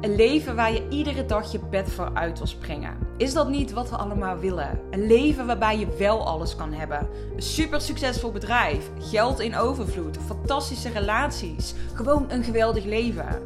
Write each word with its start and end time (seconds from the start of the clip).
Een 0.00 0.16
leven 0.16 0.56
waar 0.56 0.72
je 0.72 0.88
iedere 0.88 1.26
dag 1.26 1.52
je 1.52 1.58
bed 1.58 1.92
voor 1.92 2.10
uit 2.14 2.38
wil 2.38 2.46
springen. 2.46 2.98
Is 3.16 3.32
dat 3.32 3.48
niet 3.48 3.72
wat 3.72 3.90
we 3.90 3.96
allemaal 3.96 4.38
willen? 4.38 4.80
Een 4.90 5.06
leven 5.06 5.46
waarbij 5.46 5.78
je 5.78 5.96
wel 5.98 6.26
alles 6.26 6.56
kan 6.56 6.72
hebben. 6.72 7.08
Een 7.36 7.42
super 7.42 7.80
succesvol 7.80 8.32
bedrijf, 8.32 8.90
geld 8.98 9.40
in 9.40 9.56
overvloed, 9.56 10.18
fantastische 10.26 10.88
relaties. 10.88 11.74
Gewoon 11.94 12.26
een 12.28 12.44
geweldig 12.44 12.84
leven. 12.84 13.42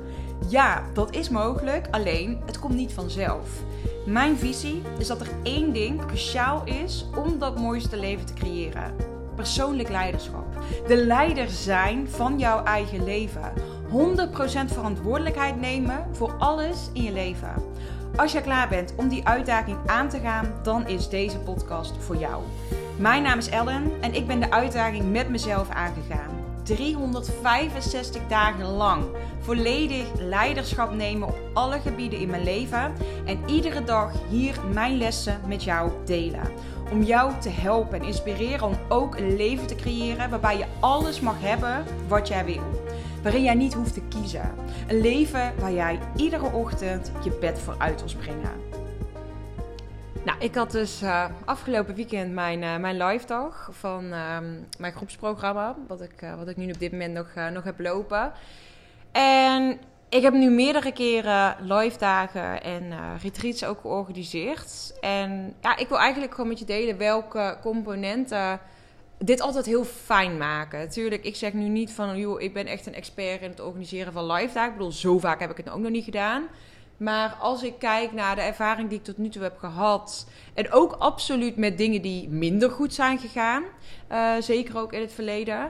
Ja, 0.48 0.82
dat 0.92 1.14
is 1.14 1.28
mogelijk, 1.28 1.88
alleen 1.90 2.40
het 2.46 2.58
komt 2.58 2.74
niet 2.74 2.92
vanzelf. 2.92 3.48
Mijn 4.06 4.36
visie 4.36 4.82
is 4.98 5.06
dat 5.06 5.20
er 5.20 5.30
één 5.42 5.72
ding 5.72 6.06
cruciaal 6.06 6.62
is 6.64 7.06
om 7.16 7.38
dat 7.38 7.58
mooiste 7.58 7.96
leven 7.96 8.26
te 8.26 8.34
creëren. 8.34 8.94
Persoonlijk 9.34 9.88
leiderschap. 9.88 10.46
De 10.86 10.96
leider 10.96 11.48
zijn 11.48 12.08
van 12.08 12.38
jouw 12.38 12.64
eigen 12.64 13.04
leven. 13.04 13.52
100% 13.90 13.92
verantwoordelijkheid 14.66 15.60
nemen 15.60 16.06
voor 16.12 16.34
alles 16.38 16.90
in 16.92 17.02
je 17.02 17.12
leven. 17.12 17.54
Als 18.16 18.32
je 18.32 18.40
klaar 18.40 18.68
bent 18.68 18.94
om 18.96 19.08
die 19.08 19.26
uitdaging 19.26 19.76
aan 19.86 20.08
te 20.08 20.18
gaan, 20.18 20.52
dan 20.62 20.88
is 20.88 21.08
deze 21.08 21.38
podcast 21.38 21.92
voor 21.98 22.16
jou. 22.16 22.42
Mijn 22.96 23.22
naam 23.22 23.38
is 23.38 23.48
Ellen 23.48 23.90
en 24.00 24.14
ik 24.14 24.26
ben 24.26 24.40
de 24.40 24.50
uitdaging 24.50 25.12
met 25.12 25.28
mezelf 25.28 25.70
aangegaan. 25.70 26.30
365 26.62 28.22
dagen 28.28 28.66
lang 28.66 29.04
volledig 29.40 30.06
leiderschap 30.18 30.94
nemen 30.94 31.28
op 31.28 31.38
alle 31.54 31.80
gebieden 31.80 32.18
in 32.18 32.30
mijn 32.30 32.44
leven 32.44 32.92
en 33.24 33.38
iedere 33.46 33.84
dag 33.84 34.12
hier 34.28 34.60
mijn 34.72 34.96
lessen 34.96 35.40
met 35.46 35.64
jou 35.64 35.90
delen. 36.04 36.50
Om 36.90 37.02
jou 37.02 37.32
te 37.40 37.48
helpen 37.48 38.00
en 38.00 38.06
inspireren 38.06 38.66
om 38.66 38.74
ook 38.88 39.16
een 39.16 39.36
leven 39.36 39.66
te 39.66 39.74
creëren 39.74 40.30
waarbij 40.30 40.58
je 40.58 40.66
alles 40.80 41.20
mag 41.20 41.40
hebben 41.40 41.84
wat 42.08 42.28
jij 42.28 42.44
wil 42.44 42.79
waarin 43.22 43.42
jij 43.42 43.54
niet 43.54 43.74
hoeft 43.74 43.94
te 43.94 44.02
kiezen. 44.08 44.54
Een 44.88 45.00
leven 45.00 45.52
waar 45.58 45.72
jij 45.72 45.98
iedere 46.16 46.52
ochtend 46.52 47.12
je 47.24 47.30
bed 47.40 47.58
voor 47.58 47.74
uit 47.78 47.98
wil 47.98 48.08
springen. 48.08 48.52
Nou, 50.24 50.38
ik 50.40 50.54
had 50.54 50.70
dus 50.70 51.02
uh, 51.02 51.24
afgelopen 51.44 51.94
weekend 51.94 52.32
mijn, 52.32 52.62
uh, 52.62 52.76
mijn 52.76 52.96
live 52.96 53.26
dag 53.26 53.68
van 53.72 54.04
uh, 54.04 54.38
mijn 54.78 54.92
groepsprogramma, 54.92 55.76
wat 55.88 56.00
ik, 56.00 56.22
uh, 56.22 56.34
wat 56.34 56.48
ik 56.48 56.56
nu 56.56 56.70
op 56.70 56.78
dit 56.78 56.92
moment 56.92 57.14
nog, 57.14 57.28
nog 57.52 57.64
heb 57.64 57.80
lopen. 57.80 58.32
En 59.12 59.78
ik 60.08 60.22
heb 60.22 60.32
nu 60.32 60.50
meerdere 60.50 60.92
keren 60.92 61.56
live 61.60 61.98
dagen 61.98 62.62
en 62.62 62.92
retreats 63.22 63.64
ook 63.64 63.80
georganiseerd. 63.80 64.94
En 65.00 65.54
ja, 65.60 65.76
ik 65.76 65.88
wil 65.88 65.98
eigenlijk 65.98 66.34
gewoon 66.34 66.48
met 66.48 66.58
je 66.58 66.64
delen 66.64 66.98
welke 66.98 67.56
componenten 67.62 68.60
dit 69.24 69.40
altijd 69.40 69.66
heel 69.66 69.84
fijn 69.84 70.36
maken. 70.36 70.78
Natuurlijk, 70.78 71.24
ik 71.24 71.36
zeg 71.36 71.52
nu 71.52 71.68
niet 71.68 71.92
van, 71.92 72.18
joh, 72.18 72.40
ik 72.40 72.52
ben 72.52 72.66
echt 72.66 72.86
een 72.86 72.94
expert 72.94 73.42
in 73.42 73.50
het 73.50 73.60
organiseren 73.60 74.12
van 74.12 74.32
live 74.32 74.54
dagen. 74.54 74.70
Ik 74.70 74.76
bedoel, 74.76 74.92
zo 74.92 75.18
vaak 75.18 75.40
heb 75.40 75.50
ik 75.50 75.56
het 75.56 75.70
ook 75.70 75.80
nog 75.80 75.90
niet 75.90 76.04
gedaan. 76.04 76.42
Maar 76.96 77.36
als 77.40 77.62
ik 77.62 77.74
kijk 77.78 78.12
naar 78.12 78.34
de 78.34 78.40
ervaring 78.40 78.88
die 78.88 78.98
ik 78.98 79.04
tot 79.04 79.18
nu 79.18 79.28
toe 79.28 79.42
heb 79.42 79.58
gehad. 79.58 80.26
En 80.54 80.72
ook 80.72 80.92
absoluut 80.92 81.56
met 81.56 81.78
dingen 81.78 82.02
die 82.02 82.28
minder 82.28 82.70
goed 82.70 82.94
zijn 82.94 83.18
gegaan. 83.18 83.62
Uh, 84.12 84.32
zeker 84.38 84.78
ook 84.78 84.92
in 84.92 85.00
het 85.00 85.12
verleden. 85.12 85.60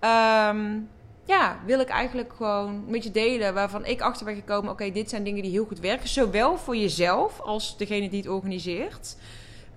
Um, 0.00 0.88
ja, 1.24 1.58
wil 1.66 1.80
ik 1.80 1.88
eigenlijk 1.88 2.32
gewoon 2.32 2.84
met 2.86 3.04
je 3.04 3.10
delen 3.10 3.54
waarvan 3.54 3.84
ik 3.84 4.00
achter 4.00 4.24
ben 4.24 4.34
gekomen. 4.34 4.70
Oké, 4.70 4.90
dit 4.90 5.10
zijn 5.10 5.24
dingen 5.24 5.42
die 5.42 5.50
heel 5.50 5.64
goed 5.64 5.80
werken. 5.80 6.08
Zowel 6.08 6.58
voor 6.58 6.76
jezelf 6.76 7.40
als 7.40 7.76
degene 7.76 8.08
die 8.08 8.20
het 8.20 8.30
organiseert. 8.30 9.16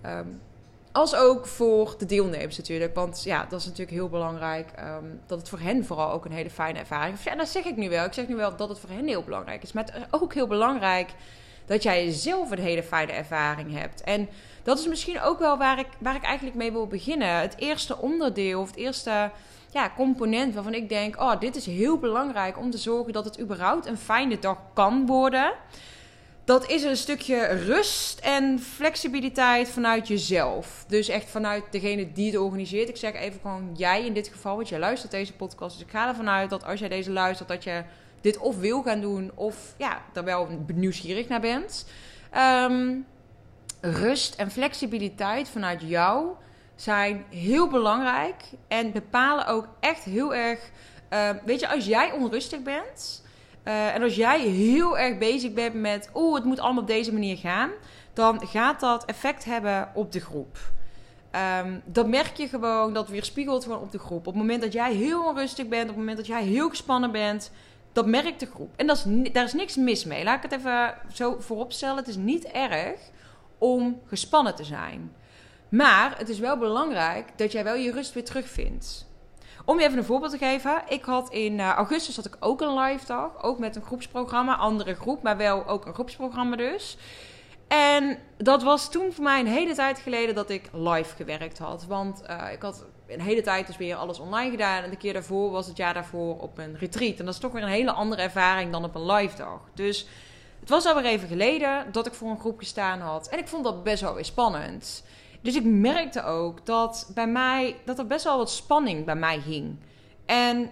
Um, 0.06 0.42
als 0.92 1.16
ook 1.16 1.48
voor 1.48 1.96
de 1.98 2.06
deelnemers 2.06 2.58
natuurlijk. 2.58 2.96
Want 2.96 3.24
ja, 3.24 3.46
dat 3.50 3.60
is 3.60 3.66
natuurlijk 3.66 3.98
heel 3.98 4.10
belangrijk. 4.10 4.72
Um, 4.80 5.20
dat 5.26 5.40
het 5.40 5.50
voor 5.50 5.60
hen 5.60 5.86
vooral 5.86 6.12
ook 6.12 6.26
een 6.26 6.32
hele 6.32 6.50
fijne 6.50 6.80
ervaring 6.80 7.18
is. 7.18 7.24
Ja, 7.24 7.36
dat 7.36 7.50
zeg 7.50 7.64
ik 7.64 7.76
nu 7.76 7.90
wel. 7.90 8.06
Ik 8.06 8.14
zeg 8.14 8.28
nu 8.28 8.36
wel 8.36 8.56
dat 8.56 8.70
het 8.70 8.80
voor 8.80 8.90
hen 8.90 9.08
heel 9.08 9.24
belangrijk 9.24 9.64
is. 9.64 9.72
Maar 9.72 9.84
het 9.84 9.96
is 9.96 10.02
ook 10.10 10.34
heel 10.34 10.48
belangrijk 10.48 11.10
dat 11.66 11.84
jij 11.84 12.12
zelf 12.12 12.52
een 12.52 12.60
hele 12.60 12.84
fijne 12.84 13.12
ervaring 13.12 13.78
hebt. 13.78 14.02
En 14.02 14.30
dat 14.64 14.80
is 14.80 14.88
misschien 14.88 15.22
ook 15.22 15.40
wel 15.40 15.58
waar 15.58 15.80
ik, 15.80 15.88
waar 16.00 16.16
ik 16.16 16.24
eigenlijk 16.24 16.58
mee 16.58 16.72
wil 16.72 16.88
beginnen. 16.88 17.40
Het 17.40 17.58
eerste 17.58 17.98
onderdeel, 17.98 18.62
of 18.62 18.68
het 18.68 18.78
eerste 18.78 19.32
ja, 19.72 19.92
component 19.96 20.54
waarvan 20.54 20.74
ik 20.74 20.90
denk: 20.90 21.22
oh, 21.22 21.40
dit 21.40 21.56
is 21.56 21.66
heel 21.66 21.98
belangrijk 21.98 22.58
om 22.58 22.72
te 22.72 22.78
zorgen 22.78 23.14
dat 23.14 23.26
het 23.26 23.40
überhaupt 23.40 23.86
een 23.86 23.98
fijne 23.98 24.40
dag 24.40 24.58
kan 24.74 25.06
worden 25.06 25.54
dat 26.50 26.70
is 26.70 26.84
een 26.84 26.98
stukje 26.98 27.46
rust 27.46 28.20
en 28.20 28.60
flexibiliteit 28.60 29.70
vanuit 29.70 30.08
jezelf. 30.08 30.86
Dus 30.88 31.08
echt 31.08 31.30
vanuit 31.30 31.64
degene 31.72 32.12
die 32.12 32.32
het 32.32 32.40
organiseert. 32.40 32.90
Ik 32.90 32.98
zeg 32.98 33.14
even 33.14 33.40
gewoon 33.42 33.74
jij 33.78 34.06
in 34.06 34.14
dit 34.14 34.28
geval, 34.28 34.56
want 34.56 34.70
jij 34.70 34.80
luistert 34.80 35.12
deze 35.12 35.34
podcast. 35.34 35.78
Dus 35.78 35.86
ik 35.86 35.92
ga 35.92 36.08
ervan 36.08 36.30
uit 36.30 36.50
dat 36.50 36.66
als 36.66 36.80
jij 36.80 36.90
deze 36.90 37.12
luistert, 37.12 37.50
dat 37.50 37.64
je 37.64 37.84
dit 38.22 38.38
of 38.38 38.60
wil 38.60 38.82
gaan 38.82 39.02
doen, 39.02 39.32
of 39.36 39.74
ja, 39.78 40.02
daar 40.14 40.24
wel 40.24 40.48
nieuwsgierig 40.74 41.28
naar 41.28 41.42
bent. 41.42 41.86
Ehm, 42.32 42.96
rust 43.82 44.36
en 44.36 44.52
flexibiliteit 44.52 45.50
vanuit 45.50 45.82
jou 45.86 46.28
zijn 46.76 47.26
heel 47.30 47.68
belangrijk 47.68 48.44
en 48.68 48.92
bepalen 48.92 49.48
ook 49.48 49.68
echt 49.80 50.04
heel 50.04 50.36
erg. 50.36 50.60
Uh, 51.14 51.30
weet 51.46 51.60
je, 51.60 51.70
als 51.70 51.86
jij 51.86 52.12
onrustig 52.12 52.62
bent 52.62 53.22
uh, 53.70 53.96
en 53.96 54.02
als 54.02 54.16
jij 54.16 54.40
heel 54.40 54.98
erg 54.98 55.18
bezig 55.18 55.54
bent 55.54 55.74
met, 55.74 56.10
oeh, 56.14 56.36
het 56.36 56.44
moet 56.44 56.60
allemaal 56.60 56.82
op 56.82 56.88
deze 56.88 57.14
manier 57.14 57.38
gaan, 57.38 57.70
dan 58.14 58.48
gaat 58.48 58.80
dat 58.80 59.06
effect 59.06 59.46
hebben 59.46 59.90
op 59.94 60.12
de 60.12 60.20
groep. 60.20 60.58
Um, 61.64 61.82
dan 61.86 62.10
merk 62.10 62.38
je 62.38 62.48
gewoon, 62.48 62.94
dat 62.94 63.08
weerspiegelt 63.10 63.64
gewoon 63.64 63.82
op 63.82 63.92
de 63.92 64.00
groep. 64.00 64.20
Op 64.20 64.34
het 64.34 64.36
moment 64.36 64.62
dat 64.62 64.74
jij 64.74 64.94
heel 64.94 65.26
onrustig 65.26 65.68
bent, 65.68 65.82
op 65.82 65.88
het 65.88 65.98
moment 65.98 66.18
dat 66.18 66.28
jij 66.28 66.44
heel 66.44 66.70
gespannen 66.70 67.12
bent, 67.12 67.52
dat 67.94 68.06
merkt 68.06 68.40
de 68.40 68.46
groep. 68.46 68.70
En 68.76 68.88
dat 68.88 68.98
is, 68.98 69.32
daar 69.32 69.44
is 69.44 69.54
niks 69.54 69.76
mis 69.76 70.06
mee. 70.06 70.24
Laat 70.24 70.44
ik 70.44 70.52
het 70.52 70.60
even 70.60 70.96
zo 71.14 71.36
voorop 71.40 71.72
stellen. 71.72 71.98
Het 71.98 72.08
is 72.08 72.16
niet 72.16 72.46
erg 72.46 73.00
om 73.58 74.02
gespannen 74.06 74.56
te 74.56 74.64
zijn. 74.64 75.12
Maar 75.70 76.18
het 76.18 76.30
is 76.30 76.40
wel 76.40 76.58
belangrijk 76.58 77.28
dat 77.36 77.52
jij 77.52 77.64
wel 77.64 77.76
je 77.76 77.92
rust 77.92 78.14
weer 78.14 78.26
terugvindt. 78.26 79.09
Om 79.70 79.80
je 79.80 79.86
even 79.86 79.98
een 79.98 80.04
voorbeeld 80.04 80.32
te 80.32 80.38
geven. 80.38 80.82
Ik 80.88 81.04
had 81.04 81.30
in 81.30 81.54
uh, 81.54 81.72
augustus 81.72 82.16
had 82.16 82.26
ik 82.26 82.36
ook 82.40 82.62
een 82.62 82.80
live 82.80 83.06
dag. 83.06 83.44
Ook 83.44 83.60
met 83.60 83.76
een 83.76 83.82
groepsprogramma. 83.82 84.56
Andere 84.56 84.96
groep, 84.96 85.24
maar 85.24 85.38
wel 85.38 85.68
ook 85.68 85.86
een 85.86 85.94
groepsprogramma 85.94 86.56
dus. 86.56 86.98
En 87.68 88.18
dat 88.38 88.64
was 88.64 88.92
toen 88.92 89.14
voor 89.14 89.24
mij 89.24 89.40
een 89.40 89.48
hele 89.48 89.74
tijd 89.74 90.00
geleden 90.00 90.36
dat 90.36 90.50
ik 90.50 90.70
live 90.72 91.16
gewerkt 91.16 91.58
had. 91.58 91.86
Want 91.86 92.22
uh, 92.30 92.52
ik 92.52 92.62
had 92.62 92.86
een 93.08 93.22
hele 93.22 93.42
tijd 93.42 93.68
dus 93.68 93.78
weer 93.78 93.96
alles 93.96 94.20
online 94.20 94.52
gedaan. 94.52 94.84
En 94.84 94.90
de 94.90 94.98
keer 94.98 95.14
daarvoor 95.14 95.52
was 95.52 95.68
het 95.68 95.78
jaar 95.78 95.94
daarvoor 95.94 96.40
op 96.40 96.58
een 96.58 96.78
retreat. 96.78 97.20
En 97.20 97.26
dat 97.26 97.34
is 97.34 97.40
toch 97.40 97.52
weer 97.52 97.64
een 97.64 97.70
hele 97.70 97.92
andere 97.92 98.22
ervaring 98.22 98.72
dan 98.72 98.84
op 98.84 98.96
een 98.96 99.12
live 99.12 99.38
dag. 99.38 99.60
Dus 99.74 100.08
het 100.60 100.70
was 100.70 100.86
alweer 100.86 101.06
even 101.06 101.28
geleden 101.28 101.92
dat 101.92 102.06
ik 102.08 102.14
voor 102.14 102.30
een 102.30 102.40
groep 102.40 102.60
gestaan 102.60 103.00
had. 103.00 103.28
En 103.28 103.40
ik 103.40 103.48
vond 103.48 103.64
dat 103.64 103.84
best 103.84 104.02
wel 104.02 104.14
weer 104.14 104.26
spannend. 104.26 105.04
Dus 105.42 105.56
ik 105.56 105.64
merkte 105.64 106.24
ook 106.24 106.66
dat 106.66 107.12
bij 107.14 107.28
mij, 107.28 107.76
dat 107.86 108.00
er 108.00 108.08
best 108.08 108.24
wel 108.24 108.38
wat 108.38 108.52
spanning 108.52 109.06
bij 109.06 109.16
mij 109.16 109.40
hing. 109.40 109.76
En 110.26 110.72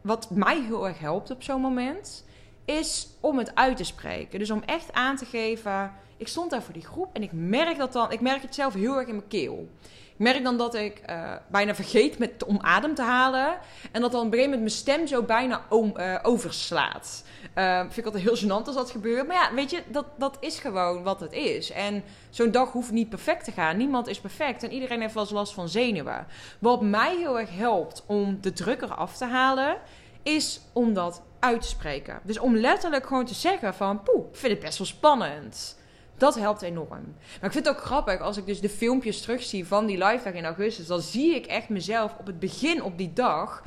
wat 0.00 0.30
mij 0.30 0.62
heel 0.62 0.86
erg 0.86 0.98
helpt 0.98 1.30
op 1.30 1.42
zo'n 1.42 1.60
moment, 1.60 2.24
is 2.64 3.08
om 3.20 3.38
het 3.38 3.54
uit 3.54 3.76
te 3.76 3.84
spreken. 3.84 4.38
Dus 4.38 4.50
om 4.50 4.62
echt 4.66 4.92
aan 4.92 5.16
te 5.16 5.24
geven, 5.24 5.92
ik 6.16 6.28
stond 6.28 6.50
daar 6.50 6.62
voor 6.62 6.74
die 6.74 6.84
groep 6.84 7.14
en 7.14 7.22
ik 7.22 7.32
merk 7.32 7.78
dat 7.78 7.92
dan, 7.92 8.12
ik 8.12 8.20
merk 8.20 8.42
het 8.42 8.54
zelf 8.54 8.74
heel 8.74 8.96
erg 8.96 9.08
in 9.08 9.16
mijn 9.16 9.28
keel. 9.28 9.68
Ik 10.16 10.20
merk 10.20 10.44
dan 10.44 10.56
dat 10.56 10.74
ik 10.74 11.02
uh, 11.10 11.32
bijna 11.48 11.74
vergeet 11.74 12.18
met, 12.18 12.44
om 12.44 12.58
adem 12.60 12.94
te 12.94 13.02
halen. 13.02 13.58
En 13.92 14.00
dat 14.00 14.12
dan 14.12 14.20
op 14.20 14.26
een 14.26 14.32
gegeven 14.32 14.50
moment 14.50 14.60
mijn 14.60 14.70
stem 14.70 15.06
zo 15.06 15.22
bijna 15.22 15.64
uh, 15.70 16.18
overslaat. 16.22 17.24
Uh, 17.54 17.80
vind 17.80 17.96
ik 17.96 18.04
altijd 18.04 18.22
heel 18.22 18.36
gênant 18.36 18.66
als 18.66 18.74
dat 18.74 18.90
gebeurt. 18.90 19.26
Maar 19.26 19.36
ja, 19.36 19.54
weet 19.54 19.70
je, 19.70 19.82
dat, 19.88 20.06
dat 20.18 20.36
is 20.40 20.58
gewoon 20.58 21.02
wat 21.02 21.20
het 21.20 21.32
is. 21.32 21.70
En 21.70 22.04
zo'n 22.30 22.50
dag 22.50 22.72
hoeft 22.72 22.90
niet 22.90 23.08
perfect 23.08 23.44
te 23.44 23.52
gaan. 23.52 23.76
Niemand 23.76 24.06
is 24.06 24.20
perfect 24.20 24.62
en 24.62 24.72
iedereen 24.72 25.00
heeft 25.00 25.14
wel 25.14 25.22
eens 25.22 25.32
last 25.32 25.54
van 25.54 25.68
zenuwen. 25.68 26.26
Wat 26.58 26.82
mij 26.82 27.16
heel 27.16 27.38
erg 27.38 27.56
helpt 27.56 28.02
om 28.06 28.38
de 28.40 28.52
druk 28.52 28.82
eraf 28.82 29.16
te 29.16 29.24
halen, 29.24 29.76
is 30.22 30.60
om 30.72 30.94
dat 30.94 31.22
uit 31.38 31.60
te 31.60 31.68
spreken. 31.68 32.20
Dus 32.22 32.38
om 32.38 32.56
letterlijk 32.56 33.06
gewoon 33.06 33.24
te 33.24 33.34
zeggen 33.34 33.74
van, 33.74 34.02
poeh, 34.02 34.26
ik 34.30 34.36
vind 34.36 34.52
het 34.52 34.62
best 34.62 34.78
wel 34.78 34.86
spannend. 34.86 35.76
Dat 36.16 36.34
helpt 36.34 36.62
enorm. 36.62 37.14
Maar 37.40 37.44
ik 37.44 37.52
vind 37.52 37.66
het 37.66 37.76
ook 37.76 37.82
grappig 37.82 38.20
als 38.20 38.36
ik 38.36 38.46
dus 38.46 38.60
de 38.60 38.68
filmpjes 38.68 39.20
terugzie 39.20 39.66
van 39.66 39.86
die 39.86 40.04
live 40.04 40.24
dag 40.24 40.32
in 40.32 40.44
augustus. 40.44 40.86
Dan 40.86 41.00
zie 41.00 41.34
ik 41.34 41.46
echt 41.46 41.68
mezelf 41.68 42.14
op 42.18 42.26
het 42.26 42.38
begin 42.38 42.82
op 42.82 42.98
die 42.98 43.12
dag. 43.12 43.62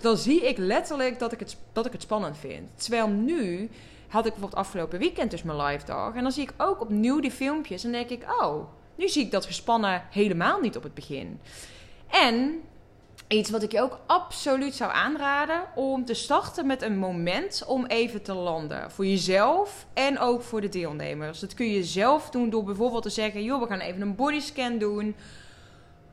Dan 0.00 0.16
zie 0.16 0.46
ik 0.46 0.58
letterlijk 0.58 1.18
dat 1.18 1.32
ik, 1.32 1.38
het, 1.38 1.56
dat 1.72 1.86
ik 1.86 1.92
het 1.92 2.02
spannend 2.02 2.38
vind. 2.38 2.68
Terwijl 2.74 3.08
nu 3.08 3.70
had 4.08 4.26
ik 4.26 4.32
bijvoorbeeld 4.32 4.60
afgelopen 4.60 4.98
weekend 4.98 5.30
dus 5.30 5.42
mijn 5.42 5.62
live 5.62 5.86
dag. 5.86 6.14
En 6.14 6.22
dan 6.22 6.32
zie 6.32 6.42
ik 6.42 6.52
ook 6.56 6.80
opnieuw 6.80 7.20
die 7.20 7.30
filmpjes. 7.30 7.84
En 7.84 7.92
denk 7.92 8.10
ik, 8.10 8.24
oh, 8.40 8.68
nu 8.94 9.08
zie 9.08 9.24
ik 9.24 9.30
dat 9.30 9.46
gespannen 9.46 10.02
helemaal 10.10 10.60
niet 10.60 10.76
op 10.76 10.82
het 10.82 10.94
begin. 10.94 11.40
En 12.10 12.60
Iets 13.28 13.50
wat 13.50 13.62
ik 13.62 13.72
je 13.72 13.80
ook 13.80 13.98
absoluut 14.06 14.74
zou 14.74 14.92
aanraden 14.92 15.62
om 15.74 16.04
te 16.04 16.14
starten 16.14 16.66
met 16.66 16.82
een 16.82 16.98
moment 16.98 17.64
om 17.66 17.86
even 17.86 18.22
te 18.22 18.34
landen. 18.34 18.90
Voor 18.90 19.06
jezelf 19.06 19.86
en 19.94 20.18
ook 20.18 20.42
voor 20.42 20.60
de 20.60 20.68
deelnemers. 20.68 21.40
Dat 21.40 21.54
kun 21.54 21.70
je 21.70 21.84
zelf 21.84 22.30
doen 22.30 22.50
door 22.50 22.64
bijvoorbeeld 22.64 23.02
te 23.02 23.10
zeggen: 23.10 23.42
joh, 23.42 23.60
we 23.60 23.66
gaan 23.66 23.80
even 23.80 24.00
een 24.00 24.14
bodyscan 24.14 24.78
doen. 24.78 25.14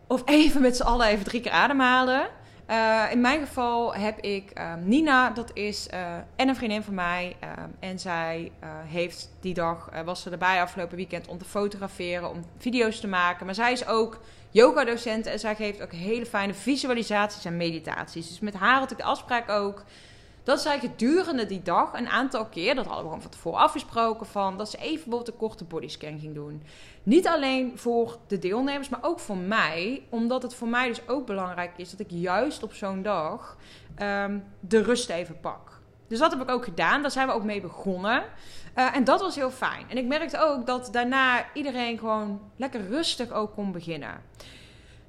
Of 0.08 0.22
even 0.26 0.62
met 0.62 0.76
z'n 0.76 0.84
allen 0.84 1.08
even 1.08 1.26
drie 1.26 1.42
keer 1.42 1.52
ademhalen. 1.52 2.28
Eh, 2.66 3.04
in 3.12 3.22
mijn 3.22 3.40
geval 3.40 3.96
heb 3.96 4.20
ik 4.20 4.50
ehm, 4.50 4.88
Nina, 4.88 5.30
dat 5.30 5.52
is 5.54 5.88
uh, 5.94 6.16
en 6.36 6.48
een 6.48 6.56
vriendin 6.56 6.84
van 6.84 6.94
mij. 6.94 7.36
Ehm, 7.40 7.70
en 7.80 8.00
zij 8.00 8.52
uh, 8.64 8.70
heeft 8.84 9.30
die 9.40 9.54
dag, 9.54 9.90
was 10.06 10.22
ze 10.22 10.30
erbij 10.30 10.62
afgelopen 10.62 10.96
weekend 10.96 11.28
om 11.28 11.38
te 11.38 11.46
fotograferen, 11.46 12.30
om 12.30 12.44
video's 12.58 13.00
te 13.00 13.08
maken. 13.08 13.46
Maar 13.46 13.56
zij 13.56 13.72
is 13.72 13.88
ook 13.88 14.20
yoga-docent 14.50 15.26
en 15.26 15.40
zij 15.40 15.56
geeft 15.56 15.82
ook 15.82 15.92
hele 15.92 16.26
fijne 16.26 16.54
visualisaties 16.54 17.46
en 17.46 17.58
meditaties. 17.58 18.28
Dus 18.28 18.40
met 18.40 18.54
haar 18.54 18.80
had 18.80 18.92
ik 18.92 18.98
de 18.98 19.04
afspraak 19.04 19.50
ook 19.50 19.84
dat 20.44 20.62
zij 20.62 20.80
gedurende 20.80 21.46
die 21.46 21.62
dag 21.62 21.94
een 21.94 22.08
aantal 22.08 22.46
keer, 22.46 22.76
dat 22.76 22.86
hadden 22.86 23.04
we 23.04 23.10
gewoon 23.10 23.22
van 23.22 23.32
tevoren 23.32 23.60
afgesproken, 23.60 24.26
van 24.26 24.58
dat 24.58 24.70
ze 24.70 24.78
even 24.78 24.94
bijvoorbeeld 24.94 25.28
een 25.28 25.38
korte 25.38 25.64
bodyscan 25.64 26.20
ging 26.20 26.34
doen. 26.34 26.64
Niet 27.04 27.28
alleen 27.28 27.78
voor 27.78 28.18
de 28.28 28.40
deelnemers, 28.40 28.90
maar 28.90 29.04
ook 29.04 29.20
voor 29.20 29.38
mij. 29.38 30.04
Omdat 30.10 30.44
het 30.44 30.56
voor 30.56 30.68
mij 30.68 30.88
dus 30.88 31.08
ook 31.08 31.26
belangrijk 31.26 31.72
is 31.78 31.92
dat 31.92 32.00
ik 32.00 32.10
juist 32.10 32.64
op 32.64 32.74
zo'n 32.74 33.02
dag 33.02 33.58
ehm, 33.96 34.40
de 34.60 34.82
rust 34.82 35.10
even 35.10 35.40
pak. 35.40 35.82
Dus 36.08 36.20
dat 36.20 36.32
heb 36.32 36.42
ik 36.42 36.50
ook 36.50 36.64
gedaan. 36.64 37.02
Daar 37.02 37.12
zijn 37.12 37.28
we 37.28 37.34
ook 37.34 37.44
mee 37.44 37.62
begonnen. 37.62 38.24
Uh, 38.76 38.96
en 38.96 39.04
dat 39.04 39.22
was 39.22 39.36
heel 39.36 39.52
fijn. 39.52 39.90
En 39.90 39.98
ik 39.98 40.06
merkte 40.06 40.40
ook 40.40 40.66
dat 40.66 40.90
daarna 40.92 41.46
iedereen 41.54 41.98
gewoon 41.98 42.42
lekker 42.56 42.88
rustig 42.88 43.32
ook 43.32 43.54
kon 43.54 43.72
beginnen. 43.72 44.22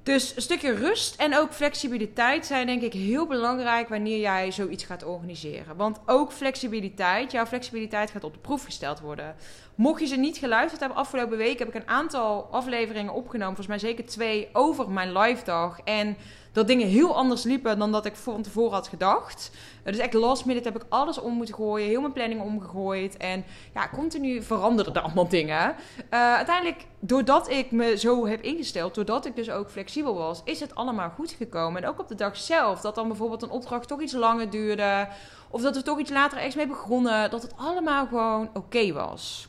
Dus 0.05 0.37
een 0.37 0.43
stukje 0.43 0.75
rust 0.75 1.21
en 1.21 1.37
ook 1.37 1.53
flexibiliteit 1.53 2.47
zijn 2.47 2.67
denk 2.67 2.83
ik 2.83 2.93
heel 2.93 3.27
belangrijk 3.27 3.89
wanneer 3.89 4.19
jij 4.19 4.53
zoiets 4.53 4.85
gaat 4.85 5.05
organiseren. 5.05 5.77
Want 5.77 5.99
ook 6.07 6.33
flexibiliteit, 6.33 7.33
jouw 7.33 7.47
flexibiliteit 7.47 8.11
gaat 8.11 8.25
op 8.25 8.33
de 8.33 8.39
proef 8.39 8.65
gesteld 8.65 9.01
worden. 9.01 9.35
Mocht 9.75 10.01
je 10.01 10.07
ze 10.07 10.17
niet 10.17 10.37
geluisterd 10.37 10.81
hebben, 10.81 10.99
afgelopen 10.99 11.37
week 11.37 11.59
heb 11.59 11.69
ik 11.69 11.75
een 11.75 11.89
aantal 11.89 12.49
afleveringen 12.51 13.13
opgenomen, 13.13 13.57
volgens 13.57 13.83
mij 13.83 13.91
zeker 13.91 14.07
twee, 14.07 14.49
over 14.53 14.91
mijn 14.91 15.19
live 15.19 15.45
dag. 15.45 15.81
En 15.85 16.17
dat 16.55 16.67
dingen 16.67 16.89
heel 16.89 17.17
anders 17.17 17.43
liepen 17.43 17.79
dan 17.79 17.93
dat 17.93 18.07
ik 18.07 18.17
van 18.17 18.43
tevoren 18.43 18.73
had 18.73 18.89
gedacht. 18.89 19.51
Dus 19.85 19.99
echt 19.99 20.13
last 20.13 20.45
minute 20.45 20.69
heb 20.69 20.83
ik 20.83 20.87
alles 20.89 21.19
om 21.19 21.35
moeten 21.35 21.55
gooien, 21.55 21.89
heel 21.89 22.01
mijn 22.01 22.13
planning 22.13 22.41
omgegooid. 22.41 23.17
En 23.17 23.45
ja, 23.75 23.89
continu 23.89 24.43
veranderden 24.43 24.95
er 24.95 25.03
allemaal 25.03 25.29
dingen. 25.29 25.75
Uh, 26.11 26.35
uiteindelijk, 26.35 26.87
doordat 27.01 27.51
ik 27.51 27.71
me 27.71 27.99
zo 27.99 28.27
heb 28.27 28.43
ingesteld, 28.43 28.95
doordat 28.95 29.27
ik 29.27 29.37
dus 29.37 29.51
ook 29.51 29.71
flexibel 29.71 30.15
was, 30.15 30.41
is 30.45 30.61
het 30.61 30.75
allemaal 30.75 31.11
goed 31.11 31.31
gekomen. 31.31 31.83
En 31.83 31.89
ook 31.89 32.01
op 32.01 32.09
de 32.09 32.15
dag 32.15 32.37
zelf, 32.37 32.81
dat 32.81 32.95
dan 32.95 33.09
bijvoorbeeld 33.09 33.43
een 33.43 33.51
opdracht 33.51 33.89
toch 33.89 34.01
iets 34.01 34.13
langer 34.13 34.51
duurde. 34.51 35.09
Of 35.51 35.63
dat 35.63 35.77
we 35.77 35.83
toch 35.83 35.99
iets 35.99 36.11
later 36.11 36.37
ergens 36.37 36.55
mee 36.55 36.67
begonnen. 36.67 37.31
Dat 37.31 37.43
het 37.43 37.57
allemaal 37.57 38.07
gewoon 38.07 38.51
oké 38.53 38.93
was. 38.93 39.49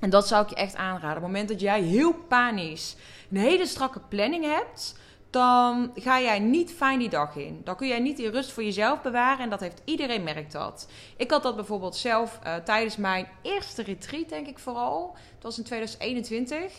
En 0.00 0.10
dat 0.10 0.28
zou 0.28 0.42
ik 0.42 0.48
je 0.48 0.54
echt 0.54 0.76
aanraden. 0.76 1.16
Op 1.16 1.22
het 1.22 1.32
moment 1.32 1.48
dat 1.48 1.60
jij 1.60 1.80
heel 1.80 2.12
panisch 2.28 2.96
een 3.30 3.36
hele 3.36 3.66
strakke 3.66 4.00
planning 4.08 4.44
hebt, 4.44 5.00
dan 5.32 5.92
ga 5.94 6.20
jij 6.20 6.38
niet 6.38 6.72
fijn 6.72 6.98
die 6.98 7.08
dag 7.08 7.36
in. 7.36 7.60
Dan 7.64 7.76
kun 7.76 7.88
jij 7.88 8.00
niet 8.00 8.16
die 8.16 8.30
rust 8.30 8.52
voor 8.52 8.64
jezelf 8.64 9.02
bewaren 9.02 9.44
en 9.44 9.50
dat 9.50 9.60
heeft 9.60 9.82
iedereen 9.84 10.22
merkt 10.22 10.52
dat. 10.52 10.88
Ik 11.16 11.30
had 11.30 11.42
dat 11.42 11.56
bijvoorbeeld 11.56 11.96
zelf 11.96 12.38
uh, 12.46 12.54
tijdens 12.54 12.96
mijn 12.96 13.28
eerste 13.42 13.82
retreat, 13.82 14.28
denk 14.28 14.46
ik 14.46 14.58
vooral. 14.58 15.16
Dat 15.34 15.42
was 15.42 15.58
in 15.58 15.64
2021 15.64 16.72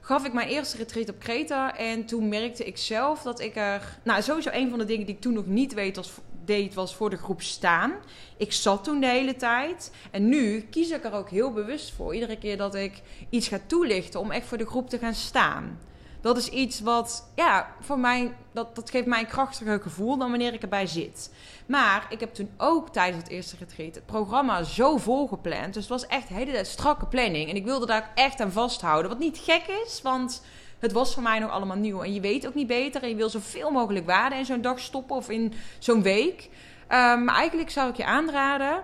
gaf 0.00 0.24
ik 0.24 0.32
mijn 0.32 0.48
eerste 0.48 0.76
retreat 0.76 1.08
op 1.08 1.18
Kreta. 1.18 1.76
En 1.76 2.04
toen 2.04 2.28
merkte 2.28 2.64
ik 2.64 2.76
zelf 2.76 3.22
dat 3.22 3.40
ik 3.40 3.56
er. 3.56 3.98
Nou, 4.04 4.22
sowieso 4.22 4.50
een 4.52 4.70
van 4.70 4.78
de 4.78 4.84
dingen 4.84 5.06
die 5.06 5.14
ik 5.14 5.20
toen 5.20 5.32
nog 5.32 5.46
niet 5.46 5.74
weet 5.74 5.96
was, 5.96 6.12
deed, 6.44 6.74
was 6.74 6.94
voor 6.94 7.10
de 7.10 7.16
groep 7.16 7.42
staan. 7.42 7.92
Ik 8.36 8.52
zat 8.52 8.84
toen 8.84 9.00
de 9.00 9.06
hele 9.06 9.36
tijd. 9.36 9.92
En 10.10 10.28
nu 10.28 10.60
kies 10.60 10.90
ik 10.90 11.04
er 11.04 11.12
ook 11.12 11.30
heel 11.30 11.52
bewust 11.52 11.92
voor. 11.92 12.14
Iedere 12.14 12.38
keer 12.38 12.56
dat 12.56 12.74
ik 12.74 13.02
iets 13.30 13.48
ga 13.48 13.58
toelichten 13.66 14.20
om 14.20 14.30
echt 14.30 14.46
voor 14.46 14.58
de 14.58 14.66
groep 14.66 14.90
te 14.90 14.98
gaan 14.98 15.14
staan 15.14 15.78
dat 16.26 16.36
is 16.36 16.48
iets 16.48 16.80
wat, 16.80 17.30
ja, 17.34 17.74
voor 17.80 17.98
mij, 17.98 18.34
dat, 18.52 18.74
dat 18.74 18.90
geeft 18.90 19.06
mij 19.06 19.20
een 19.20 19.26
krachtiger 19.26 19.80
gevoel 19.80 20.16
dan 20.18 20.30
wanneer 20.30 20.52
ik 20.52 20.62
erbij 20.62 20.86
zit. 20.86 21.32
Maar 21.66 22.06
ik 22.08 22.20
heb 22.20 22.34
toen 22.34 22.50
ook 22.56 22.88
tijdens 22.88 23.22
het 23.22 23.32
eerste 23.32 23.56
retreat 23.58 23.94
het 23.94 24.06
programma 24.06 24.62
zo 24.62 24.96
vol 24.96 25.26
gepland. 25.26 25.74
Dus 25.74 25.82
het 25.82 25.92
was 25.92 26.06
echt 26.06 26.30
een 26.30 26.36
hele 26.36 26.64
strakke 26.64 27.06
planning. 27.06 27.50
En 27.50 27.56
ik 27.56 27.64
wilde 27.64 27.86
daar 27.86 28.10
echt 28.14 28.40
aan 28.40 28.52
vasthouden. 28.52 29.10
Wat 29.10 29.18
niet 29.18 29.38
gek 29.38 29.66
is, 29.84 30.02
want 30.02 30.44
het 30.78 30.92
was 30.92 31.14
voor 31.14 31.22
mij 31.22 31.38
nog 31.38 31.50
allemaal 31.50 31.76
nieuw. 31.76 32.02
En 32.02 32.14
je 32.14 32.20
weet 32.20 32.46
ook 32.46 32.54
niet 32.54 32.66
beter. 32.66 33.02
En 33.02 33.08
je 33.08 33.14
wil 33.14 33.30
zoveel 33.30 33.70
mogelijk 33.70 34.06
waarde 34.06 34.36
in 34.36 34.44
zo'n 34.44 34.60
dag 34.60 34.80
stoppen 34.80 35.16
of 35.16 35.28
in 35.28 35.52
zo'n 35.78 36.02
week. 36.02 36.48
Um, 36.88 37.24
maar 37.24 37.34
eigenlijk 37.34 37.70
zou 37.70 37.90
ik 37.90 37.96
je 37.96 38.04
aanraden, 38.04 38.82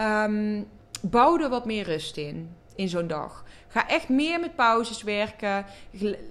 um, 0.00 0.68
bouw 1.00 1.38
er 1.38 1.48
wat 1.48 1.64
meer 1.64 1.84
rust 1.84 2.16
in, 2.16 2.56
in 2.74 2.88
zo'n 2.88 3.06
dag. 3.06 3.44
Ga 3.68 3.88
echt 3.88 4.08
meer 4.08 4.40
met 4.40 4.56
pauzes 4.56 5.02
werken. 5.02 5.66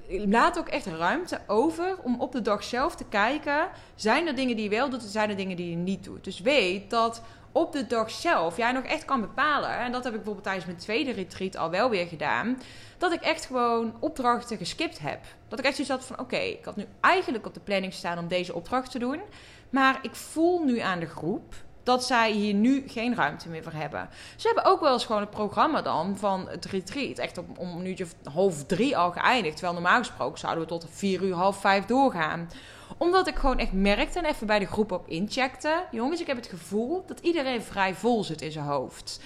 Laat 0.07 0.57
ook 0.57 0.67
echt 0.67 0.85
ruimte 0.85 1.39
over 1.47 1.97
om 2.03 2.21
op 2.21 2.31
de 2.31 2.41
dag 2.41 2.63
zelf 2.63 2.95
te 2.95 3.05
kijken. 3.09 3.69
Zijn 3.95 4.27
er 4.27 4.35
dingen 4.35 4.55
die 4.55 4.63
je 4.63 4.75
wel 4.75 4.89
doet 4.89 5.03
en 5.03 5.09
zijn 5.09 5.29
er 5.29 5.35
dingen 5.35 5.57
die 5.57 5.69
je 5.69 5.75
niet 5.75 6.03
doet? 6.03 6.23
Dus 6.23 6.39
weet 6.39 6.89
dat 6.89 7.21
op 7.51 7.71
de 7.71 7.87
dag 7.87 8.11
zelf 8.11 8.57
jij 8.57 8.71
nog 8.71 8.83
echt 8.83 9.05
kan 9.05 9.21
bepalen. 9.21 9.77
En 9.77 9.91
dat 9.91 10.03
heb 10.03 10.13
ik 10.13 10.17
bijvoorbeeld 10.17 10.45
tijdens 10.45 10.65
mijn 10.65 10.77
tweede 10.77 11.11
retreat 11.11 11.55
al 11.55 11.69
wel 11.69 11.89
weer 11.89 12.07
gedaan. 12.07 12.61
Dat 12.97 13.11
ik 13.11 13.21
echt 13.21 13.45
gewoon 13.45 13.95
opdrachten 13.99 14.57
geskipt 14.57 14.99
heb. 14.99 15.19
Dat 15.47 15.59
ik 15.59 15.65
echt 15.65 15.75
zoiets 15.75 15.93
had 15.93 16.05
van: 16.05 16.19
oké, 16.19 16.37
ik 16.37 16.65
had 16.65 16.75
nu 16.75 16.85
eigenlijk 16.99 17.45
op 17.45 17.53
de 17.53 17.59
planning 17.59 17.93
staan 17.93 18.17
om 18.17 18.27
deze 18.27 18.53
opdracht 18.53 18.91
te 18.91 18.99
doen. 18.99 19.21
Maar 19.69 19.99
ik 20.01 20.15
voel 20.15 20.63
nu 20.63 20.79
aan 20.79 20.99
de 20.99 21.05
groep 21.05 21.53
dat 21.83 22.05
zij 22.05 22.31
hier 22.31 22.53
nu 22.53 22.83
geen 22.87 23.15
ruimte 23.15 23.49
meer 23.49 23.63
voor 23.63 23.71
hebben. 23.71 24.09
Ze 24.35 24.47
hebben 24.47 24.65
ook 24.65 24.79
wel 24.79 24.93
eens 24.93 25.05
gewoon 25.05 25.21
het 25.21 25.29
programma 25.29 25.81
dan 25.81 26.17
van 26.17 26.47
het 26.49 26.65
retreat. 26.65 27.17
Echt 27.17 27.37
om, 27.37 27.45
om 27.57 27.69
een 27.69 27.85
uurtje 27.85 28.05
half 28.23 28.65
drie 28.65 28.97
al 28.97 29.11
geëindigd. 29.11 29.55
Terwijl 29.55 29.79
normaal 29.79 29.97
gesproken 29.97 30.39
zouden 30.39 30.63
we 30.63 30.69
tot 30.69 30.87
vier 30.89 31.23
uur, 31.23 31.33
half 31.33 31.57
vijf 31.57 31.85
doorgaan. 31.85 32.49
Omdat 32.97 33.27
ik 33.27 33.35
gewoon 33.35 33.59
echt 33.59 33.73
merkte 33.73 34.19
en 34.19 34.25
even 34.25 34.47
bij 34.47 34.59
de 34.59 34.65
groep 34.65 34.91
op 34.91 35.07
incheckte. 35.07 35.83
Jongens, 35.91 36.21
ik 36.21 36.27
heb 36.27 36.37
het 36.37 36.47
gevoel 36.47 37.03
dat 37.07 37.19
iedereen 37.19 37.61
vrij 37.61 37.93
vol 37.93 38.23
zit 38.23 38.41
in 38.41 38.51
zijn 38.51 38.65
hoofd. 38.65 39.21